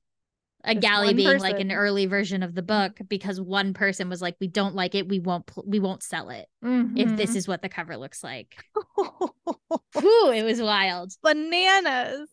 [0.65, 1.41] a galley being person.
[1.41, 4.95] like an early version of the book because one person was like we don't like
[4.95, 6.97] it we won't pl- we won't sell it mm-hmm.
[6.97, 7.37] if this mm-hmm.
[7.37, 8.63] is what the cover looks like
[8.99, 12.29] Ooh, it was wild bananas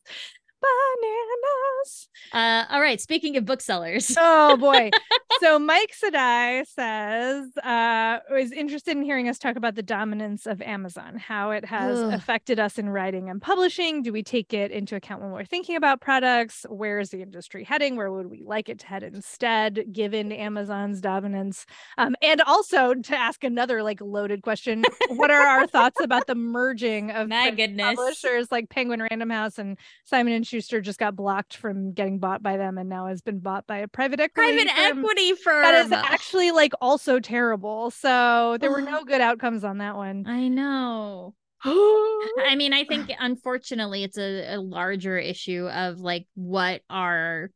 [0.61, 2.09] bananas.
[2.33, 3.01] Uh, all right.
[3.01, 4.15] Speaking of booksellers.
[4.19, 4.91] oh boy.
[5.41, 10.61] so Mike Sadai says uh was interested in hearing us talk about the dominance of
[10.63, 12.13] Amazon, how it has Ugh.
[12.13, 14.03] affected us in writing and publishing.
[14.03, 16.67] Do we take it into account when we're thinking about products?
[16.69, 17.97] Where is the industry heading?
[17.97, 21.67] Where would we like it to head instead, given Amazon's dominance?
[21.99, 26.35] Um, and also to ask another like loaded question: What are our thoughts about the
[26.35, 31.15] merging of my goodness publishers like Penguin Random House and Simon and Schuster just got
[31.15, 34.57] blocked from getting bought by them and now has been bought by a private equity
[34.57, 34.99] private firm.
[34.99, 37.91] equity firm that is actually like also terrible.
[37.93, 40.27] So there were no good outcomes on that one.
[40.27, 41.35] I know.
[41.65, 47.51] I mean, I think unfortunately it's a, a larger issue of like what our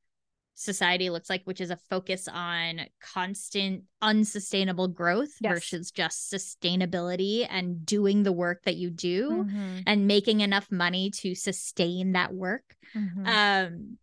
[0.55, 5.53] society looks like, which is a focus on constant unsustainable growth yes.
[5.53, 9.79] versus just sustainability and doing the work that you do mm-hmm.
[9.87, 12.63] and making enough money to sustain that work.
[12.95, 13.27] Mm-hmm.
[13.27, 13.99] Um,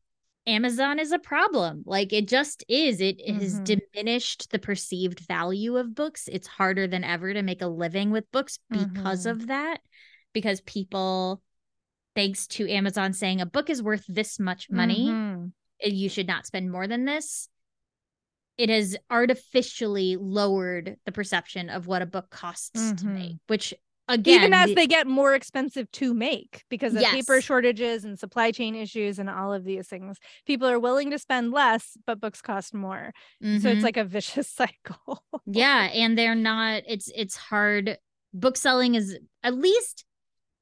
[0.48, 1.84] Amazon is a problem.
[1.86, 3.00] Like it just is.
[3.00, 3.40] It mm-hmm.
[3.40, 6.28] has diminished the perceived value of books.
[6.28, 9.30] It's harder than ever to make a living with books because mm-hmm.
[9.30, 9.80] of that.
[10.34, 11.42] Because people,
[12.16, 15.31] thanks to Amazon saying a book is worth this much money, mm-hmm.
[15.84, 17.50] You should not spend more than this.
[18.58, 23.14] It has artificially lowered the perception of what a book costs to mm-hmm.
[23.16, 23.74] make, which
[24.08, 27.12] again even as they get more expensive to make because of yes.
[27.12, 31.20] paper shortages and supply chain issues and all of these things people are willing to
[31.20, 33.14] spend less but books cost more
[33.44, 33.60] mm-hmm.
[33.60, 33.86] so it's mm-hmm.
[33.86, 37.98] like a vicious cycle yeah and they're not it's it's hard
[38.34, 40.06] book selling is at least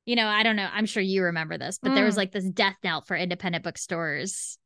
[0.05, 1.95] you know i don't know i'm sure you remember this but mm.
[1.95, 2.19] there was mm.
[2.19, 4.57] like this death knell for independent bookstores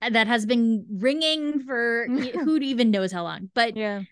[0.00, 2.06] that has been ringing for
[2.44, 4.02] who even knows how long but yeah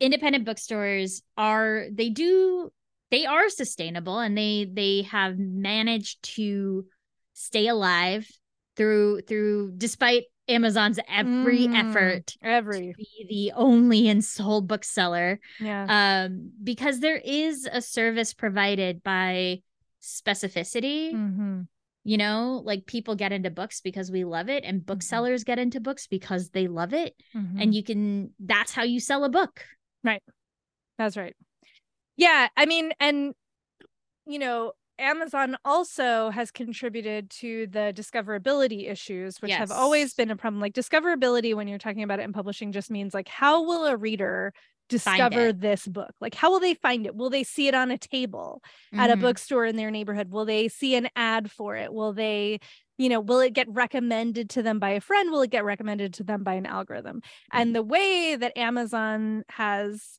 [0.00, 2.70] independent bookstores are they do
[3.10, 6.84] they are sustainable and they they have managed to
[7.32, 8.28] stay alive
[8.76, 15.40] through through despite Amazon's every mm, effort every be the only and sole bookseller.
[15.60, 16.24] Yeah.
[16.24, 19.62] Um, because there is a service provided by
[20.02, 21.12] specificity.
[21.12, 21.62] Mm-hmm.
[22.08, 24.86] You know like people get into books because we love it and mm-hmm.
[24.86, 27.60] booksellers get into books because they love it mm-hmm.
[27.60, 29.62] and you can that's how you sell a book
[30.02, 30.22] right
[30.96, 31.36] that's right
[32.16, 33.34] yeah i mean and
[34.26, 39.60] you know Amazon also has contributed to the discoverability issues, which yes.
[39.60, 40.60] have always been a problem.
[40.60, 43.96] Like discoverability, when you're talking about it in publishing, just means like, how will a
[43.96, 44.52] reader
[44.88, 46.12] discover this book?
[46.20, 47.14] Like, how will they find it?
[47.14, 49.00] Will they see it on a table mm-hmm.
[49.00, 49.22] at a mm-hmm.
[49.22, 50.30] bookstore in their neighborhood?
[50.30, 51.92] Will they see an ad for it?
[51.92, 52.60] Will they,
[52.96, 55.30] you know, will it get recommended to them by a friend?
[55.30, 57.18] Will it get recommended to them by an algorithm?
[57.18, 57.60] Mm-hmm.
[57.60, 60.18] And the way that Amazon has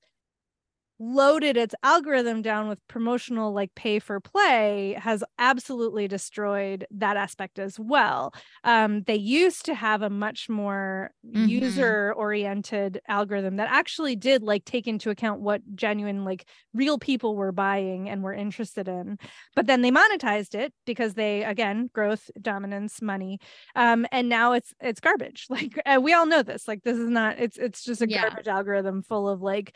[1.00, 7.58] loaded its algorithm down with promotional like pay for play has absolutely destroyed that aspect
[7.58, 8.34] as well
[8.66, 11.48] um, they used to have a much more mm-hmm.
[11.48, 17.36] user oriented algorithm that actually did like take into account what genuine like real people
[17.36, 19.18] were buying and were interested in
[19.56, 23.40] but then they monetized it because they again growth dominance money
[23.76, 27.10] um, and now it's it's garbage like uh, we all know this like this is
[27.10, 28.24] not it's it's just a yeah.
[28.24, 29.74] garbage algorithm full of like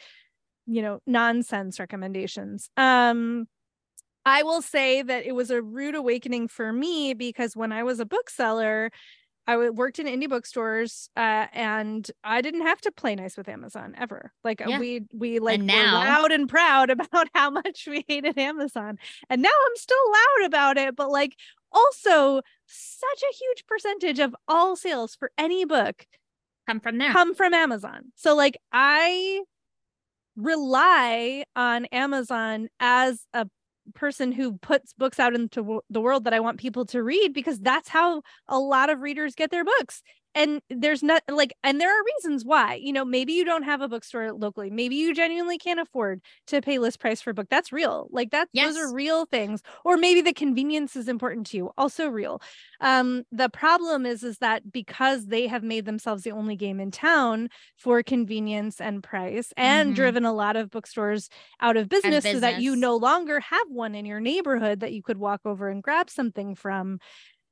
[0.66, 3.46] you know nonsense recommendations um
[4.26, 8.00] i will say that it was a rude awakening for me because when i was
[8.00, 8.90] a bookseller
[9.46, 13.94] I worked in indie bookstores, uh, and I didn't have to play nice with Amazon
[13.98, 14.32] ever.
[14.44, 14.80] Like uh, yeah.
[14.80, 18.98] we we like and now, were loud and proud about how much we hated Amazon,
[19.30, 20.96] and now I'm still loud about it.
[20.96, 21.36] But like
[21.72, 26.06] also, such a huge percentage of all sales for any book
[26.66, 28.14] come from there, come from Amazon.
[28.16, 29.42] So like I
[30.36, 33.48] rely on Amazon as a
[33.96, 37.60] person who puts books out into the world that I want people to read because
[37.60, 40.02] that's how a lot of readers get their books
[40.36, 43.82] and there's not like and there are reasons why you know maybe you don't have
[43.82, 47.48] a bookstore locally maybe you genuinely can't afford to pay list price for a book
[47.50, 48.74] that's real like that yes.
[48.74, 52.42] those are real things or maybe the convenience is important to you also real
[52.82, 56.92] um the problem is is that because they have made themselves the only game in
[56.92, 59.96] town for convenience and price and mm-hmm.
[59.96, 61.30] driven a lot of bookstores
[61.62, 64.94] out of business, business so that you no longer have one in your neighborhood that
[64.94, 67.00] you could walk over and grab something from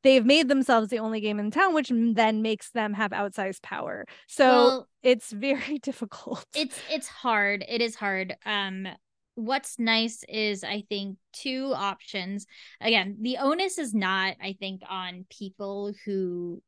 [0.04, 4.06] they've made themselves the only game in town, which then makes them have outsized power.
[4.28, 6.46] So well, it's very difficult.
[6.56, 7.64] It's it's hard.
[7.68, 8.36] It is hard.
[8.46, 8.88] Um
[9.36, 12.46] what's nice is I think two options.
[12.80, 16.62] Again, the onus is not, I think, on people who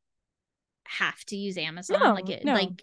[0.86, 2.00] have to use Amazon.
[2.00, 2.54] No, like it, no.
[2.54, 2.82] like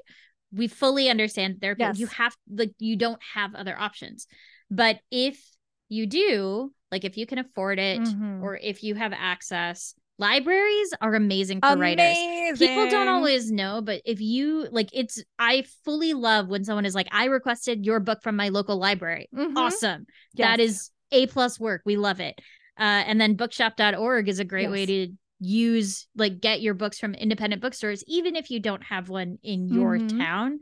[0.53, 1.97] we fully understand there yes.
[1.97, 4.27] you have like you don't have other options.
[4.69, 5.41] But if
[5.89, 8.43] you do, like if you can afford it mm-hmm.
[8.43, 11.97] or if you have access, libraries are amazing for amazing.
[11.97, 12.59] writers.
[12.59, 16.95] People don't always know, but if you like it's I fully love when someone is
[16.95, 19.29] like, I requested your book from my local library.
[19.35, 19.57] Mm-hmm.
[19.57, 20.05] Awesome.
[20.33, 20.47] Yes.
[20.47, 21.81] That is A plus work.
[21.85, 22.39] We love it.
[22.79, 24.71] Uh, and then bookshop.org is a great yes.
[24.71, 25.07] way to
[25.39, 29.67] use like get your books from independent bookstores, even if you don't have one in
[29.67, 30.19] your mm-hmm.
[30.19, 30.59] town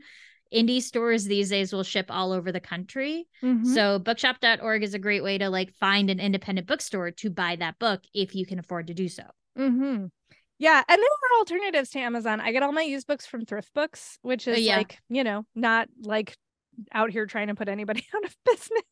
[0.52, 3.26] indie stores these days will ship all over the country.
[3.42, 3.72] Mm-hmm.
[3.72, 7.78] So bookshop.org is a great way to like find an independent bookstore to buy that
[7.78, 9.22] book if you can afford to do so.
[9.58, 10.06] Mm-hmm.
[10.58, 12.40] Yeah, and there are alternatives to Amazon.
[12.40, 14.76] I get all my used books from thrift books, which is yeah.
[14.76, 16.36] like, you know, not like
[16.92, 18.82] out here trying to put anybody out of business.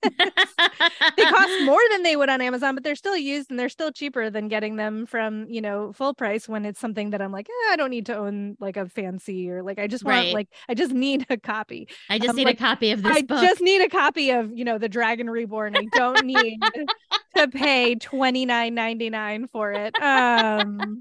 [1.16, 3.90] they cost more than they would on Amazon, but they're still used and they're still
[3.90, 7.48] cheaper than getting them from, you know, full price when it's something that I'm like,
[7.48, 10.34] eh, I don't need to own like a fancy or like I just want right.
[10.34, 11.88] like I just need a copy.
[12.08, 13.40] I just um, need like, a copy of this I book.
[13.40, 15.76] just need a copy of, you know, The Dragon Reborn.
[15.76, 16.60] I don't need
[17.36, 20.00] to pay twenty nine ninety nine for it.
[20.02, 21.00] Um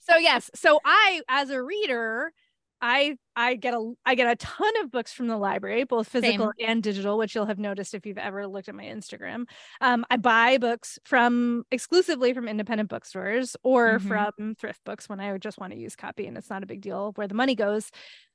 [0.00, 2.32] so yes, so I as a reader
[2.80, 6.52] I I get a I get a ton of books from the library, both physical
[6.58, 6.68] Same.
[6.68, 9.44] and digital, which you'll have noticed if you've ever looked at my Instagram.
[9.80, 14.08] Um, I buy books from exclusively from independent bookstores or mm-hmm.
[14.08, 16.80] from thrift books when I just want to use copy, and it's not a big
[16.80, 17.90] deal where the money goes.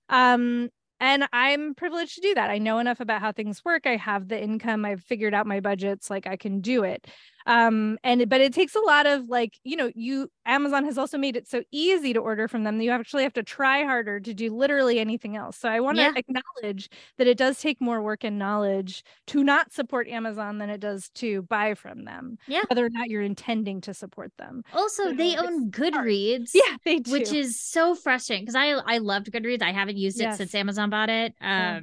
[0.10, 2.49] Um, and I'm privileged to do that.
[2.49, 3.86] I know enough about how things work.
[3.86, 4.86] I have the income.
[4.86, 6.10] I've figured out my budgets.
[6.10, 7.05] Like I can do it
[7.45, 11.17] um and but it takes a lot of like you know you amazon has also
[11.17, 14.19] made it so easy to order from them that you actually have to try harder
[14.19, 15.58] to do literally anything else.
[15.58, 16.13] So i want to yeah.
[16.15, 20.79] acknowledge that it does take more work and knowledge to not support amazon than it
[20.79, 22.62] does to buy from them yeah.
[22.69, 24.63] whether or not you're intending to support them.
[24.73, 27.12] Also so they own goodreads yeah they do.
[27.12, 29.62] which is so frustrating because i i loved goodreads.
[29.62, 30.38] I haven't used it yes.
[30.38, 31.34] since amazon bought it.
[31.41, 31.79] Um yeah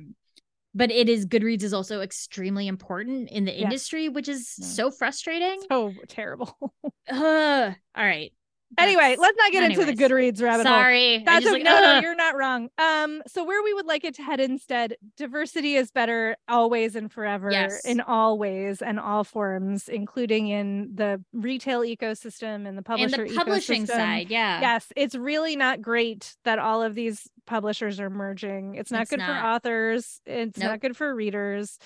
[0.75, 4.67] but it is Goodreads is also extremely important in the industry, which is yeah.
[4.67, 5.61] so frustrating.
[5.69, 6.57] So terrible.
[7.11, 8.33] uh, all right.
[8.79, 9.89] Anyway, let's not get anyways.
[9.89, 11.17] into the Goodreads rabbit Sorry.
[11.17, 11.25] hole.
[11.25, 11.55] That's okay.
[11.55, 12.69] Like, no, no, you're not wrong.
[12.79, 17.11] Um, so where we would like it to head instead, diversity is better always and
[17.11, 17.85] forever yes.
[17.85, 23.31] in all ways and all forms, including in the retail ecosystem and the publisher and
[23.31, 23.89] the publishing ecosystem.
[23.89, 24.31] side.
[24.31, 24.61] Yeah.
[24.61, 28.75] Yes, it's really not great that all of these publishers are merging.
[28.77, 29.41] It's not it's good not.
[29.41, 30.21] for authors.
[30.27, 30.71] It's nope.
[30.71, 31.79] not good for readers.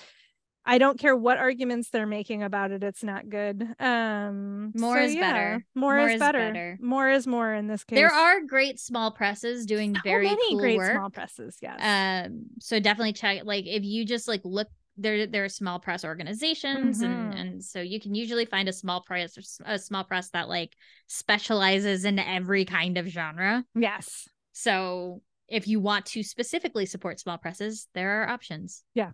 [0.67, 2.83] I don't care what arguments they're making about it.
[2.83, 3.65] It's not good.
[3.79, 5.65] Um, more so, is yeah, better.
[5.73, 6.39] More, more is, is better.
[6.39, 6.77] better.
[6.81, 7.95] More is more in this case.
[7.95, 10.91] There are great small presses doing so very many cool great work.
[10.91, 11.57] small presses.
[11.61, 12.27] Yes.
[12.27, 13.45] Um, so definitely check.
[13.45, 17.11] Like if you just like look there there are small press organizations mm-hmm.
[17.11, 20.75] and and so you can usually find a small press a small press that like
[21.07, 27.37] specializes in every kind of genre yes so if you want to specifically support small
[27.37, 29.11] presses there are options yeah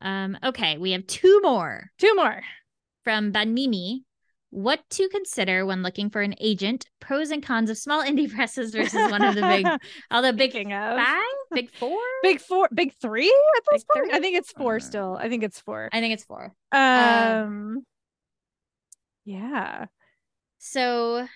[0.00, 1.90] um, okay, we have two more.
[1.98, 2.42] Two more.
[3.04, 4.00] From Banmimi.
[4.50, 6.86] What to consider when looking for an agent?
[7.00, 9.66] Pros and cons of small indie presses versus one of the big,
[10.10, 11.22] the big five,
[11.52, 14.10] big four, big four, big three at this big point.
[14.10, 14.18] Three?
[14.18, 15.18] I think it's four uh, still.
[15.20, 15.88] I think it's four.
[15.92, 16.52] I think it's four.
[16.72, 17.86] Um, um,
[19.24, 19.86] yeah.
[20.58, 21.26] So,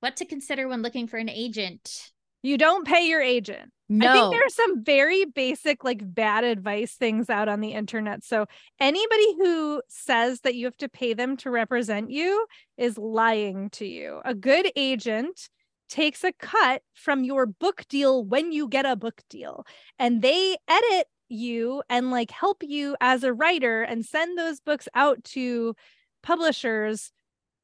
[0.00, 2.10] what to consider when looking for an agent?
[2.42, 3.72] You don't pay your agent.
[3.92, 4.08] No.
[4.08, 8.22] I think there's some very basic, like bad advice things out on the internet.
[8.24, 8.46] So
[8.78, 12.46] anybody who says that you have to pay them to represent you
[12.78, 14.20] is lying to you.
[14.24, 15.48] A good agent
[15.88, 19.66] takes a cut from your book deal when you get a book deal
[19.98, 24.88] and they edit you and like help you as a writer and send those books
[24.94, 25.74] out to
[26.22, 27.10] publishers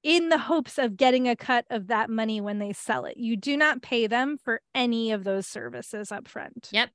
[0.07, 3.17] in the hopes of getting a cut of that money when they sell it.
[3.17, 6.69] You do not pay them for any of those services up front.
[6.71, 6.91] Yep.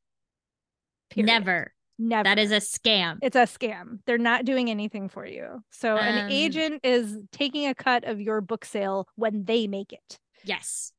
[1.09, 1.27] Period.
[1.27, 1.73] Never.
[1.99, 2.23] Never.
[2.23, 3.17] That is a scam.
[3.21, 3.99] It's a scam.
[4.05, 5.61] They're not doing anything for you.
[5.71, 9.91] So um, an agent is taking a cut of your book sale when they make
[9.91, 10.17] it.
[10.45, 10.93] Yes.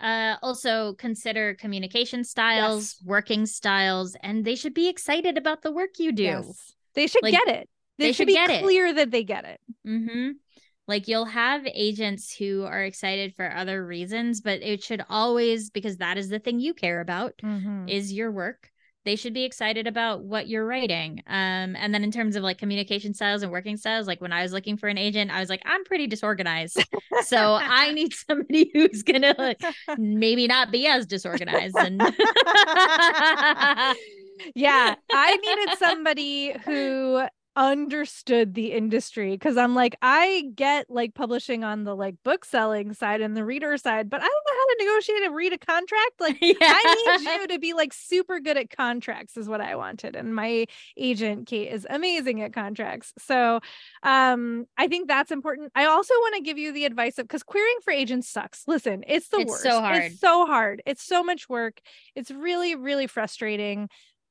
[0.00, 3.06] Uh, also consider communication styles, yes.
[3.06, 6.22] working styles, and they should be excited about the work you do.
[6.22, 6.72] Yes.
[6.94, 7.68] They should like, get it.
[7.98, 8.96] They, they should, should be clear it.
[8.96, 9.60] that they get it.
[9.86, 10.30] Mm-hmm.
[10.90, 15.98] Like you'll have agents who are excited for other reasons, but it should always because
[15.98, 17.88] that is the thing you care about mm-hmm.
[17.88, 18.68] is your work.
[19.04, 21.22] They should be excited about what you're writing.
[21.28, 24.42] Um, and then in terms of like communication styles and working styles, like when I
[24.42, 26.84] was looking for an agent, I was like, I'm pretty disorganized.
[27.22, 29.62] so I need somebody who's gonna like,
[29.96, 32.00] maybe not be as disorganized and
[34.56, 41.64] yeah, I needed somebody who understood the industry because I'm like, I get like publishing
[41.64, 44.66] on the like book selling side and the reader side, but I don't know how
[44.66, 46.12] to negotiate and read a contract.
[46.20, 46.54] Like, yeah.
[46.60, 50.16] I need you to be like super good at contracts, is what I wanted.
[50.16, 53.12] And my agent, Kate, is amazing at contracts.
[53.18, 53.60] So
[54.02, 55.72] um, I think that's important.
[55.74, 58.64] I also want to give you the advice of because querying for agents sucks.
[58.68, 59.62] Listen, it's the it's worst.
[59.62, 60.02] So hard.
[60.04, 60.82] It's so hard.
[60.86, 61.80] It's so much work.
[62.14, 63.88] It's really, really frustrating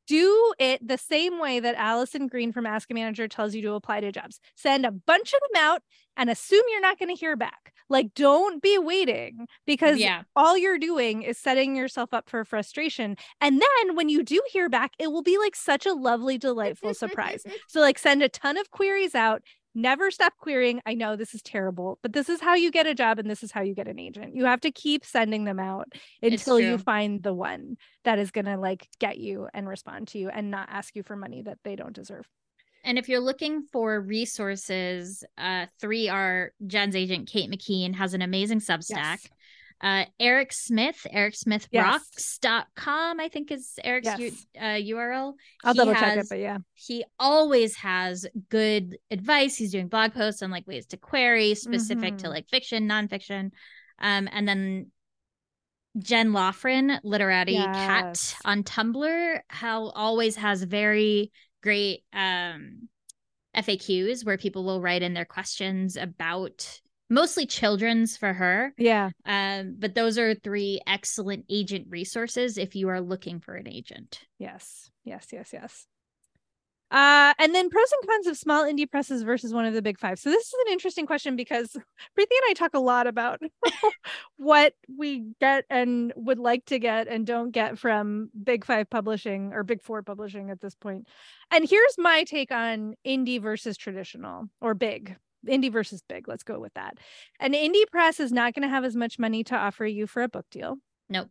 [0.10, 3.74] do it the same way that Alison Green from Ask a Manager tells you to
[3.74, 4.40] apply to jobs.
[4.56, 5.84] Send a bunch of them out
[6.18, 7.74] and assume you're not going to hear back.
[7.90, 10.24] Like, don't be waiting because yeah.
[10.36, 13.18] all you're doing is setting yourself up for frustration.
[13.40, 16.94] And then when you do hear back, it will be like such a lovely, delightful
[16.94, 17.44] surprise.
[17.68, 19.44] So, like, send a ton of queries out
[19.82, 20.82] never stop querying.
[20.86, 23.44] I know this is terrible, but this is how you get a job and this
[23.44, 24.36] is how you get an agent.
[24.36, 25.88] You have to keep sending them out
[26.22, 30.20] until you find the one that is going to like get you and respond to
[30.20, 32.28] you and not ask you for money that they don't deserve.
[32.84, 38.22] And if you're looking for resources, uh, three are Jenn's agent, Kate McKean, has an
[38.22, 38.90] amazing Substack.
[38.90, 39.28] Yes
[39.82, 43.26] uh, Eric Smith, ericsmithrocks.com, yes.
[43.26, 44.20] I think is Eric's yes.
[44.20, 45.34] U, uh, URL.
[45.64, 46.58] I'll he double has, check it, but yeah.
[46.74, 49.56] He always has good advice.
[49.56, 52.26] He's doing blog posts on like ways to query specific mm-hmm.
[52.26, 53.52] to like fiction, nonfiction.
[54.00, 54.88] Um, and then
[55.98, 57.76] Jenn Laughran, Literati yes.
[57.76, 62.88] Cat on Tumblr, how always has very great um
[63.56, 66.80] FAQs where people will write in their questions about
[67.10, 68.74] mostly children's for her.
[68.78, 69.10] Yeah.
[69.26, 74.22] Um, but those are three excellent agent resources if you are looking for an agent.
[74.38, 74.90] Yes.
[75.04, 75.28] Yes.
[75.32, 75.50] Yes.
[75.54, 75.86] Yes.
[76.92, 80.00] Uh, and then pros and cons of small indie presses versus one of the big
[80.00, 80.18] five.
[80.18, 81.68] So this is an interesting question because
[82.18, 83.40] Preeti and I talk a lot about
[84.38, 89.54] what we get and would like to get and don't get from big five publishing
[89.54, 91.08] or big four publishing at this point.
[91.52, 95.16] And here's my take on indie versus traditional or big
[95.48, 96.28] indie versus big.
[96.28, 96.98] Let's go with that.
[97.40, 100.22] An indie press is not going to have as much money to offer you for
[100.24, 100.78] a book deal.
[101.10, 101.30] Nope.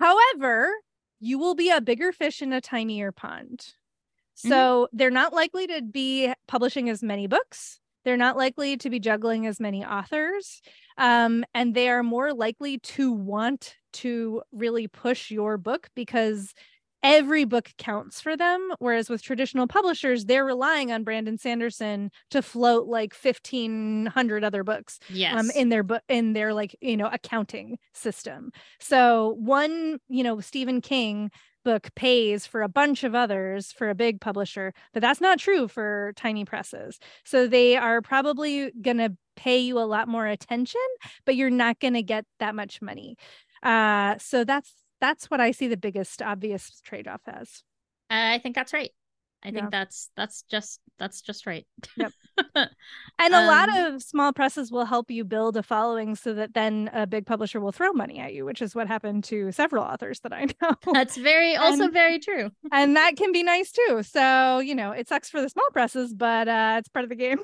[0.00, 0.70] However,
[1.20, 3.58] you will be a bigger fish in a tinier pond.
[3.58, 4.48] Mm-hmm.
[4.48, 4.96] So mm-hmm.
[4.96, 7.80] they're not likely to be publishing as many books.
[8.04, 10.60] They're not likely to be juggling as many authors.
[10.96, 16.54] um, and they are more likely to want to really push your book because
[17.06, 22.42] every book counts for them whereas with traditional publishers they're relying on brandon sanderson to
[22.42, 25.34] float like 1500 other books um, yes.
[25.34, 28.50] um, in their book in their like you know accounting system.
[28.80, 31.30] So one you know stephen king
[31.64, 35.68] book pays for a bunch of others for a big publisher but that's not true
[35.68, 36.98] for tiny presses.
[37.24, 40.80] So they are probably going to pay you a lot more attention
[41.24, 43.16] but you're not going to get that much money.
[43.62, 47.62] Uh, so that's that's what I see the biggest obvious trade off as.
[48.08, 48.90] I think that's right.
[49.42, 49.68] I think yeah.
[49.70, 51.66] that's that's just that's just right.
[51.96, 52.12] Yep.
[52.56, 56.54] and a um, lot of small presses will help you build a following so that
[56.54, 59.84] then a big publisher will throw money at you, which is what happened to several
[59.84, 60.74] authors that I know.
[60.92, 62.50] That's very and, also very true.
[62.72, 64.02] and that can be nice too.
[64.02, 67.14] So, you know, it sucks for the small presses, but uh it's part of the
[67.14, 67.38] game.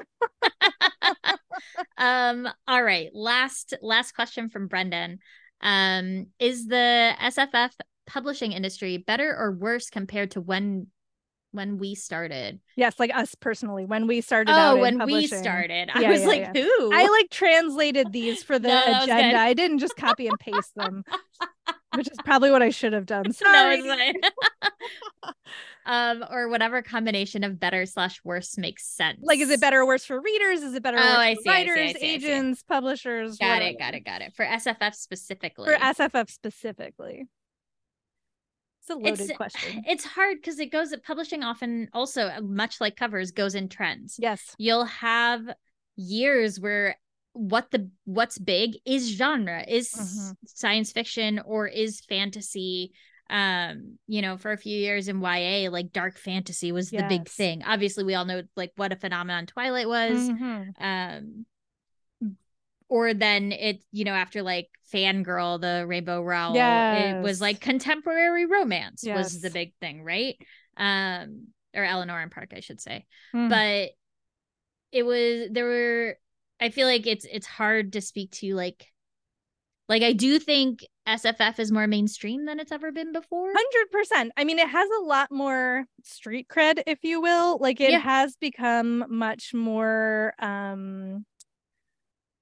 [1.99, 5.19] um all right, last last question from Brendan.
[5.63, 7.73] Um, is the SFF
[8.07, 10.89] publishing industry better or worse compared to when
[11.53, 12.61] when we started?
[12.77, 14.53] Yes, like us personally, when we started.
[14.55, 16.63] Oh, when we started, I was yeah, like, yeah.
[16.63, 16.91] who?
[16.93, 19.39] I like translated these for the no, agenda.
[19.39, 21.05] I didn't just copy and paste them,
[21.95, 23.33] which is probably what I should have done.
[23.33, 23.83] Sorry.
[25.87, 29.21] um, or whatever combination of better slash worse makes sense.
[29.23, 30.63] Like, is it better or worse for readers?
[30.63, 30.99] Is it better?
[30.99, 33.39] Oh, I see, writers, I see, I see, agents, publishers.
[33.39, 33.69] Got whatever.
[33.69, 33.79] it.
[33.79, 34.05] Got it.
[34.05, 34.35] Got it.
[34.35, 35.67] For SFF specifically.
[35.67, 37.29] For SFF specifically.
[38.83, 39.85] It's a loaded it's, question.
[39.87, 44.17] It's hard because it goes publishing often also uh, much like covers goes in trends.
[44.19, 44.57] Yes.
[44.59, 45.43] You'll have
[45.95, 46.97] years where
[47.33, 50.33] what the what's big is genre is mm-hmm.
[50.45, 52.93] science fiction or is fantasy
[53.31, 57.03] um you know for a few years in YA like dark fantasy was yes.
[57.03, 60.85] the big thing obviously we all know like what a phenomenon Twilight was mm-hmm.
[60.85, 61.47] um
[62.89, 67.15] or then it you know after like fangirl the rainbow rowell yes.
[67.15, 69.17] it was like contemporary romance yes.
[69.17, 70.37] was the big thing right
[70.77, 73.49] um or eleanor and park i should say mm.
[73.49, 73.93] but
[74.93, 76.19] it was there were
[76.63, 78.87] i feel like it's it's hard to speak to like
[79.89, 83.53] like i do think sff is more mainstream than it's ever been before.
[84.13, 87.59] 100% i mean it has a lot more street cred if you will.
[87.59, 87.99] Like it yeah.
[87.99, 91.27] has become much more um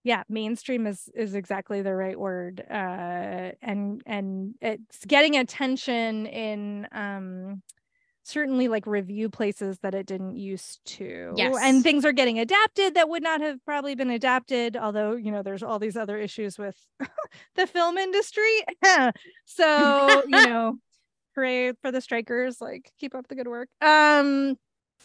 [0.04, 6.86] yeah mainstream is is exactly the right word uh and and it's getting attention in
[6.92, 7.62] um
[8.22, 11.56] certainly like review places that it didn't used to yes.
[11.62, 15.42] and things are getting adapted that would not have probably been adapted although you know
[15.42, 16.76] there's all these other issues with
[17.56, 18.42] the film industry.
[19.46, 20.78] So you know
[21.34, 23.68] hooray for the strikers like keep up the good work.
[23.80, 24.56] Um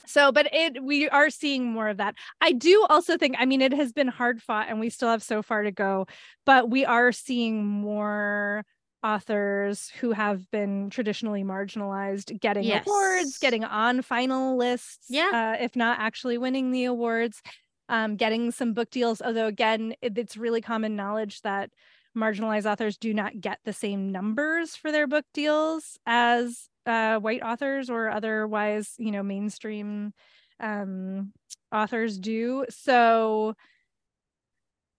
[0.05, 2.15] so but it we are seeing more of that.
[2.41, 5.23] I do also think i mean it has been hard fought and we still have
[5.23, 6.05] so far to go
[6.45, 8.63] but we are seeing more
[9.05, 12.85] authors who have been traditionally marginalized getting yes.
[12.87, 17.41] awards getting on final lists yeah uh, if not actually winning the awards
[17.87, 21.69] um, getting some book deals although again it, it's really common knowledge that
[22.17, 27.43] marginalized authors do not get the same numbers for their book deals as uh, white
[27.43, 30.13] authors or otherwise, you know, mainstream
[30.59, 31.33] um,
[31.71, 32.65] authors do.
[32.69, 33.55] So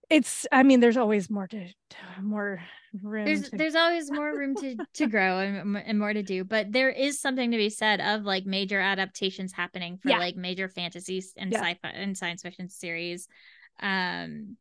[0.09, 2.61] it's, I mean, there's always more to, to more
[3.01, 3.25] room.
[3.25, 3.57] There's to...
[3.57, 7.19] there's always more room to to grow and, and more to do, but there is
[7.19, 10.19] something to be said of like major adaptations happening for yeah.
[10.19, 11.59] like major fantasies and yeah.
[11.59, 13.27] sci-fi and science fiction series,
[13.79, 14.57] um,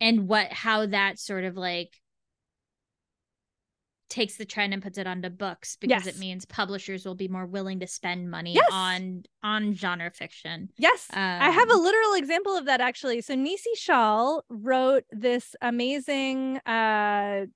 [0.00, 1.94] and what how that sort of like
[4.14, 6.14] takes the trend and puts it onto books because yes.
[6.14, 8.68] it means publishers will be more willing to spend money yes.
[8.70, 10.70] on on genre fiction.
[10.78, 11.08] Yes.
[11.12, 13.20] Um, I have a literal example of that actually.
[13.22, 17.46] So Nisi Shawl wrote this amazing uh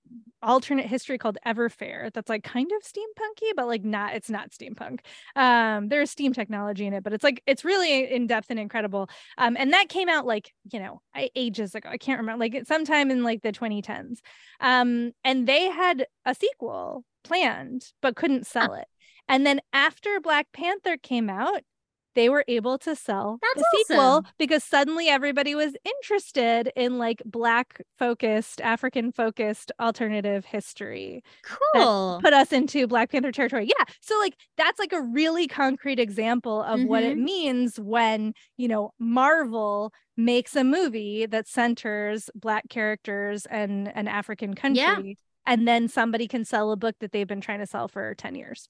[0.42, 5.00] alternate history called Everfair that's like kind of steampunky but like not it's not steampunk.
[5.36, 9.08] Um there's steam technology in it but it's like it's really in depth and incredible.
[9.38, 11.02] Um and that came out like, you know,
[11.36, 11.88] ages ago.
[11.88, 14.18] I can't remember like sometime in like the 2010s.
[14.60, 18.86] Um and they had a sequel planned but couldn't sell it.
[19.28, 21.62] And then after Black Panther came out,
[22.14, 24.24] they were able to sell That's the sequel awesome.
[24.38, 31.22] because suddenly everybody was interested in like black focused, African focused alternative history.
[31.44, 32.18] Cool.
[32.20, 33.66] Put us into Black Panther territory.
[33.66, 33.84] Yeah.
[34.00, 36.88] So like that's like a really concrete example of mm-hmm.
[36.88, 37.24] what it mm-hmm.
[37.24, 44.54] means when, you know, Marvel makes a movie that centers black characters and an African
[44.54, 44.80] country.
[44.80, 45.14] Yeah.
[45.48, 48.34] And then somebody can sell a book that they've been trying to sell for 10
[48.34, 48.68] years.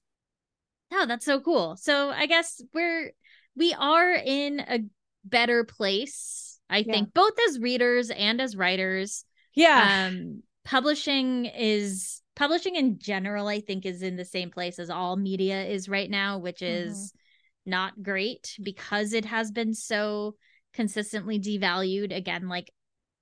[0.93, 1.75] Oh, that's so cool.
[1.75, 3.11] So I guess we're
[3.55, 4.79] we are in a
[5.25, 6.93] better place, I yeah.
[6.93, 9.25] think, both as readers and as writers.
[9.53, 10.07] Yeah.
[10.09, 15.17] Um, publishing is publishing in general, I think, is in the same place as all
[15.17, 17.71] media is right now, which is mm-hmm.
[17.71, 20.35] not great because it has been so
[20.73, 22.15] consistently devalued.
[22.15, 22.71] Again, like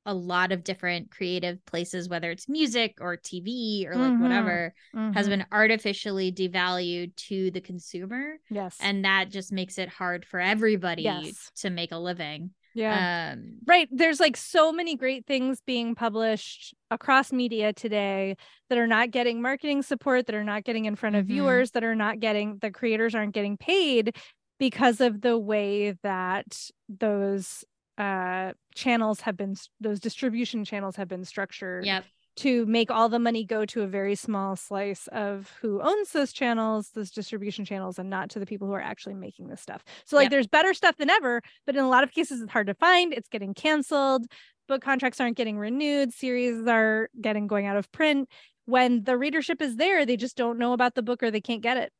[0.07, 4.23] a lot of different creative places, whether it's music or TV or like mm-hmm.
[4.23, 5.11] whatever, mm-hmm.
[5.11, 8.37] has been artificially devalued to the consumer.
[8.49, 8.77] Yes.
[8.79, 11.51] And that just makes it hard for everybody yes.
[11.57, 12.51] to make a living.
[12.73, 13.33] Yeah.
[13.33, 13.89] Um, right.
[13.91, 18.37] There's like so many great things being published across media today
[18.69, 21.33] that are not getting marketing support, that are not getting in front of mm-hmm.
[21.33, 24.15] viewers, that are not getting, the creators aren't getting paid
[24.59, 27.65] because of the way that those
[27.97, 32.05] uh channels have been those distribution channels have been structured yep.
[32.35, 36.31] to make all the money go to a very small slice of who owns those
[36.31, 39.83] channels those distribution channels and not to the people who are actually making this stuff.
[40.05, 40.31] So like yep.
[40.31, 43.13] there's better stuff than ever but in a lot of cases it's hard to find.
[43.13, 44.25] It's getting canceled.
[44.67, 46.13] Book contracts aren't getting renewed.
[46.13, 48.29] Series are getting going out of print.
[48.65, 51.61] When the readership is there they just don't know about the book or they can't
[51.63, 51.91] get it.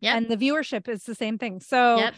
[0.00, 1.60] Yeah and the viewership is the same thing.
[1.60, 2.14] So yep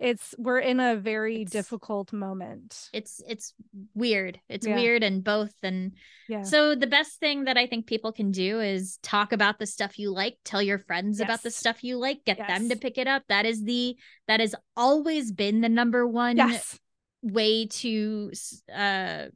[0.00, 3.52] it's we're in a very it's, difficult moment it's it's
[3.94, 4.74] weird it's yeah.
[4.74, 5.92] weird and both and
[6.28, 9.66] yeah so the best thing that i think people can do is talk about the
[9.66, 11.26] stuff you like tell your friends yes.
[11.26, 12.48] about the stuff you like get yes.
[12.48, 13.94] them to pick it up that is the
[14.26, 16.78] that has always been the number one yes.
[17.22, 18.32] way to
[18.74, 19.26] uh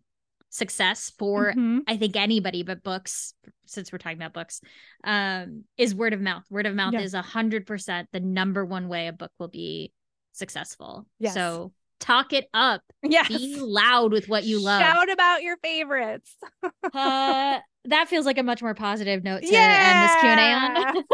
[0.49, 1.81] success for mm-hmm.
[1.89, 3.35] i think anybody but books
[3.67, 4.61] since we're talking about books
[5.03, 7.01] um is word of mouth word of mouth yeah.
[7.01, 9.93] is a hundred percent the number one way a book will be
[10.35, 11.07] successful.
[11.19, 11.35] Yes.
[11.35, 12.83] So talk it up.
[13.03, 13.29] Yes.
[13.29, 14.81] Be loud with what you love.
[14.81, 16.37] Shout about your favorites.
[16.95, 19.91] uh, that feels like a much more positive note to yeah!
[19.91, 21.05] end this Q&A on.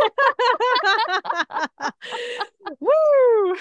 [2.81, 3.57] Woo!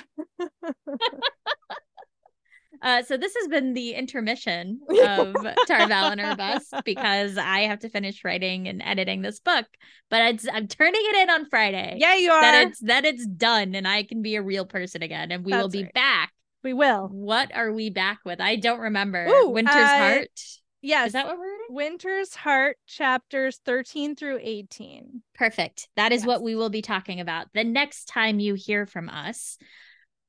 [2.82, 5.34] Uh, so this has been the intermission of
[5.68, 9.66] Tar Valon or Bust because I have to finish writing and editing this book.
[10.10, 10.22] But
[10.54, 11.98] I'm turning it in on Friday.
[12.00, 12.42] Yeah, you are.
[12.42, 15.52] That it's that it's done and I can be a real person again, and we
[15.52, 15.94] That's will be right.
[15.94, 16.34] back.
[16.64, 17.08] We will.
[17.08, 18.42] What are we back with?
[18.42, 19.26] I don't remember.
[19.26, 20.42] Ooh, Winter's uh, Heart.
[20.82, 21.08] Yes.
[21.08, 21.76] Is that what we're reading?
[21.76, 25.22] Winter's Heart chapters 13 through 18.
[25.36, 25.88] Perfect.
[25.96, 26.28] That is yes.
[26.28, 29.58] what we will be talking about the next time you hear from us.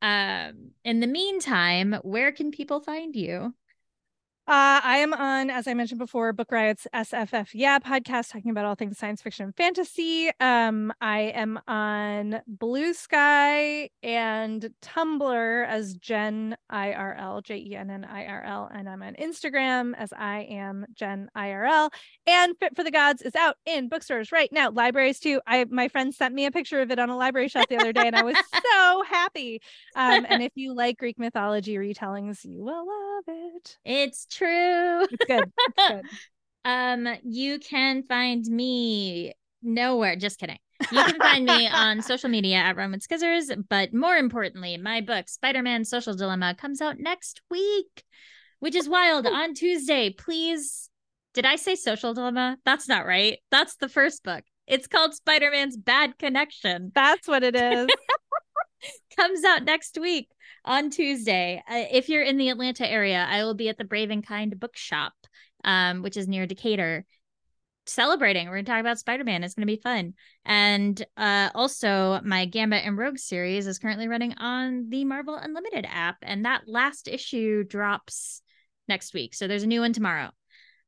[0.03, 3.55] Um, in the meantime, where can people find you?
[4.49, 8.65] Uh, I am on, as I mentioned before, Book Riot's SFF Yeah podcast, talking about
[8.65, 10.31] all things science fiction and fantasy.
[10.41, 18.05] Um, I am on Blue Sky and Tumblr as Jenn IRL, J E N N
[18.05, 21.91] I R L, and I'm on Instagram as I am Jenn IRL.
[22.27, 25.41] And Fit for the Gods is out in bookstores right now, libraries too.
[25.47, 27.93] I my friend sent me a picture of it on a library shelf the other
[27.93, 28.37] day, and I was
[28.73, 29.61] so happy.
[29.95, 33.79] Um, and if you like Greek mythology retellings, you will love it.
[33.85, 35.07] It's true.
[35.11, 35.53] It's good.
[35.59, 36.03] It's good.
[36.65, 40.17] um, you can find me nowhere.
[40.17, 40.59] Just kidding.
[40.91, 43.55] You can find me on social media at with Skizzers.
[43.69, 48.05] But more importantly, my book, Spider Man Social Dilemma, comes out next week,
[48.61, 50.11] which is wild on Tuesday.
[50.11, 50.89] Please.
[51.33, 52.57] Did I say Social Dilemma?
[52.65, 53.39] That's not right.
[53.53, 54.43] That's the first book.
[54.67, 56.91] It's called Spider Man's Bad Connection.
[56.95, 57.89] That's what it is.
[59.17, 60.29] comes out next week
[60.65, 61.63] on Tuesday.
[61.69, 64.59] Uh, if you're in the Atlanta area, I will be at the Brave and Kind
[64.59, 65.13] Bookshop,
[65.65, 67.05] um, which is near Decatur,
[67.87, 68.47] celebrating.
[68.49, 69.43] We're going to talk about Spider Man.
[69.43, 70.15] It's going to be fun.
[70.45, 75.87] And uh, also, my Gambit and Rogue series is currently running on the Marvel Unlimited
[75.89, 78.43] app, and that last issue drops
[78.89, 79.35] next week.
[79.35, 80.31] So there's a new one tomorrow.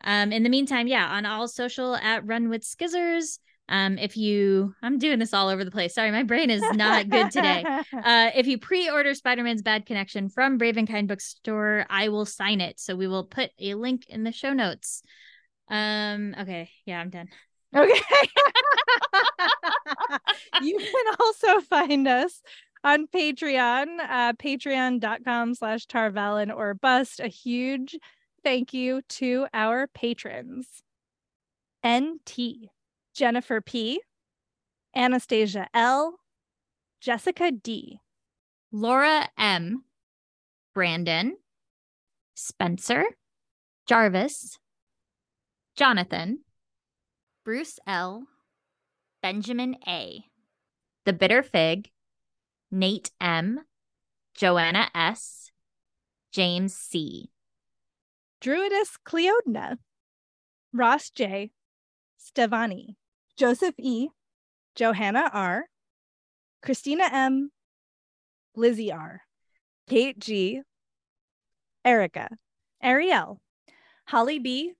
[0.04, 3.38] Um, in the meantime, yeah, on all social at Run with Skizzers.
[3.68, 5.94] Um, if you, I'm doing this all over the place.
[5.94, 7.64] Sorry, my brain is not good today.
[7.92, 12.60] Uh, if you pre-order Spider-Man's Bad Connection from Brave and Kind Bookstore, I will sign
[12.60, 12.80] it.
[12.80, 15.02] So we will put a link in the show notes.
[15.68, 17.28] Um, okay, yeah, I'm done.
[17.74, 18.00] Okay.
[20.62, 22.42] you can also find us
[22.84, 27.20] on Patreon, uh, patreon.com slash tarvalon or bust.
[27.20, 27.96] A huge
[28.42, 30.82] thank you to our patrons.
[31.86, 32.70] NT.
[33.14, 34.00] Jennifer P.,
[34.94, 36.18] Anastasia L.,
[37.00, 38.00] Jessica D.,
[38.70, 39.84] Laura M.,
[40.74, 41.36] Brandon,
[42.34, 43.04] Spencer,
[43.86, 44.58] Jarvis,
[45.76, 46.40] Jonathan,
[47.44, 48.24] Bruce L.,
[49.22, 50.24] Benjamin A.,
[51.04, 51.90] The Bitter Fig,
[52.70, 53.60] Nate M.,
[54.34, 55.50] Joanna S.,
[56.32, 57.30] James C.,
[58.40, 59.76] Druidess Cleodna,
[60.72, 61.50] Ross J.,
[62.18, 62.96] Stevani,
[63.42, 64.06] Joseph E.,
[64.76, 65.64] Johanna R.,
[66.62, 67.50] Christina M.,
[68.54, 69.22] Lizzie R.,
[69.88, 70.62] Kate G.,
[71.84, 72.28] Erica,
[72.80, 73.40] Ariel,
[74.06, 74.74] Holly B.,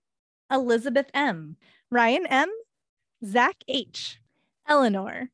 [0.49, 1.57] Elizabeth M,
[1.91, 2.49] Ryan M,
[3.25, 4.21] Zach H,
[4.65, 5.27] Eleanor,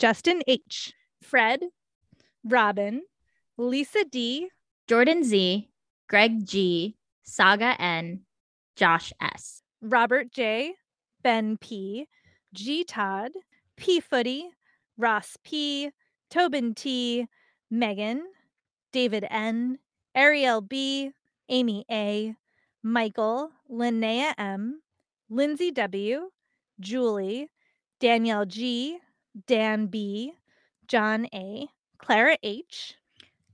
[0.00, 1.60] Justin H, Fred,
[2.42, 3.02] Robin,
[3.56, 4.48] Lisa D,
[4.88, 5.70] Jordan Z,
[6.08, 8.22] Greg G, Saga N,
[8.74, 10.74] Josh S, Robert J,
[11.22, 12.08] Ben P,
[12.52, 13.32] G Todd,
[13.76, 14.50] P Footy,
[14.96, 15.90] Ross P,
[16.30, 17.26] Tobin T,
[17.70, 18.24] Megan,
[18.92, 19.78] David N,
[20.14, 21.12] Ariel B,
[21.48, 22.36] Amy A,
[22.82, 24.82] Michael, Linnea M,
[25.30, 26.30] Lindsay W,
[26.78, 27.48] Julie,
[28.00, 28.98] Danielle G,
[29.46, 30.34] Dan B,
[30.86, 32.96] John A, Clara H,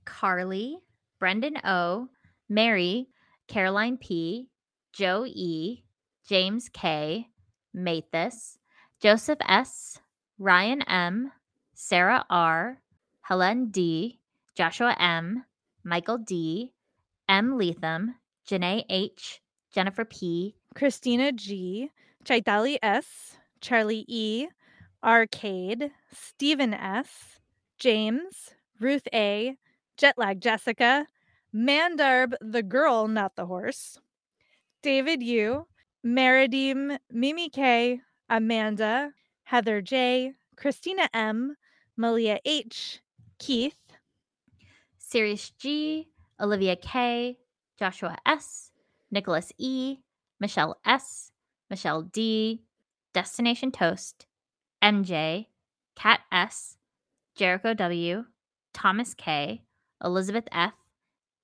[0.05, 0.79] Carly,
[1.19, 2.09] Brendan O,
[2.49, 3.07] Mary,
[3.47, 4.49] Caroline P,
[4.91, 5.83] Joe E,
[6.27, 7.27] James K,
[7.73, 8.58] Mathis,
[8.99, 9.97] Joseph S,
[10.37, 11.31] Ryan M,
[11.73, 12.81] Sarah R,
[13.21, 14.19] Helen D,
[14.55, 15.45] Joshua M,
[15.85, 16.73] Michael D,
[17.29, 17.57] M.
[17.57, 19.39] Leatham, Janae H,
[19.73, 21.91] Jennifer P, Christina G,
[22.25, 24.47] Chaitali S, Charlie E,
[25.01, 27.39] Arcade, Stephen S,
[27.77, 29.55] James, Ruth A,
[29.97, 31.07] Jetlag Jessica,
[31.55, 33.97] Mandarb the girl, not the horse,
[34.83, 35.67] David U,
[36.05, 39.11] Meridim, Mimi K, Amanda,
[39.43, 41.55] Heather J, Christina M,
[41.97, 43.01] Malia H,
[43.39, 43.93] Keith,
[44.97, 46.09] Sirius G,
[46.39, 47.37] Olivia K,
[47.77, 48.71] Joshua S,
[49.09, 49.97] Nicholas E,
[50.39, 51.31] Michelle S,
[51.69, 52.61] Michelle D,
[53.13, 54.27] Destination Toast,
[54.83, 55.47] MJ,
[55.95, 56.77] Kat S,
[57.35, 58.25] Jericho W,
[58.73, 59.63] Thomas K,
[60.03, 60.73] Elizabeth F,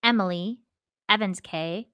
[0.04, 0.60] Emily,
[1.10, 1.88] Evans K,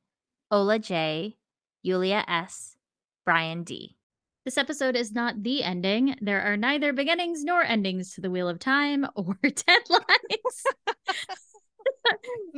[0.52, 1.38] Ola J,
[1.82, 2.76] Yulia S,
[3.24, 3.96] Brian D.
[4.44, 6.16] This episode is not the ending.
[6.20, 10.64] There are neither beginnings nor endings to the Wheel of Time or deadlines.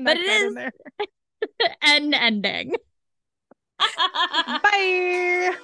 [0.03, 0.55] but it is
[1.81, 2.75] an ending.
[4.63, 5.57] Bye.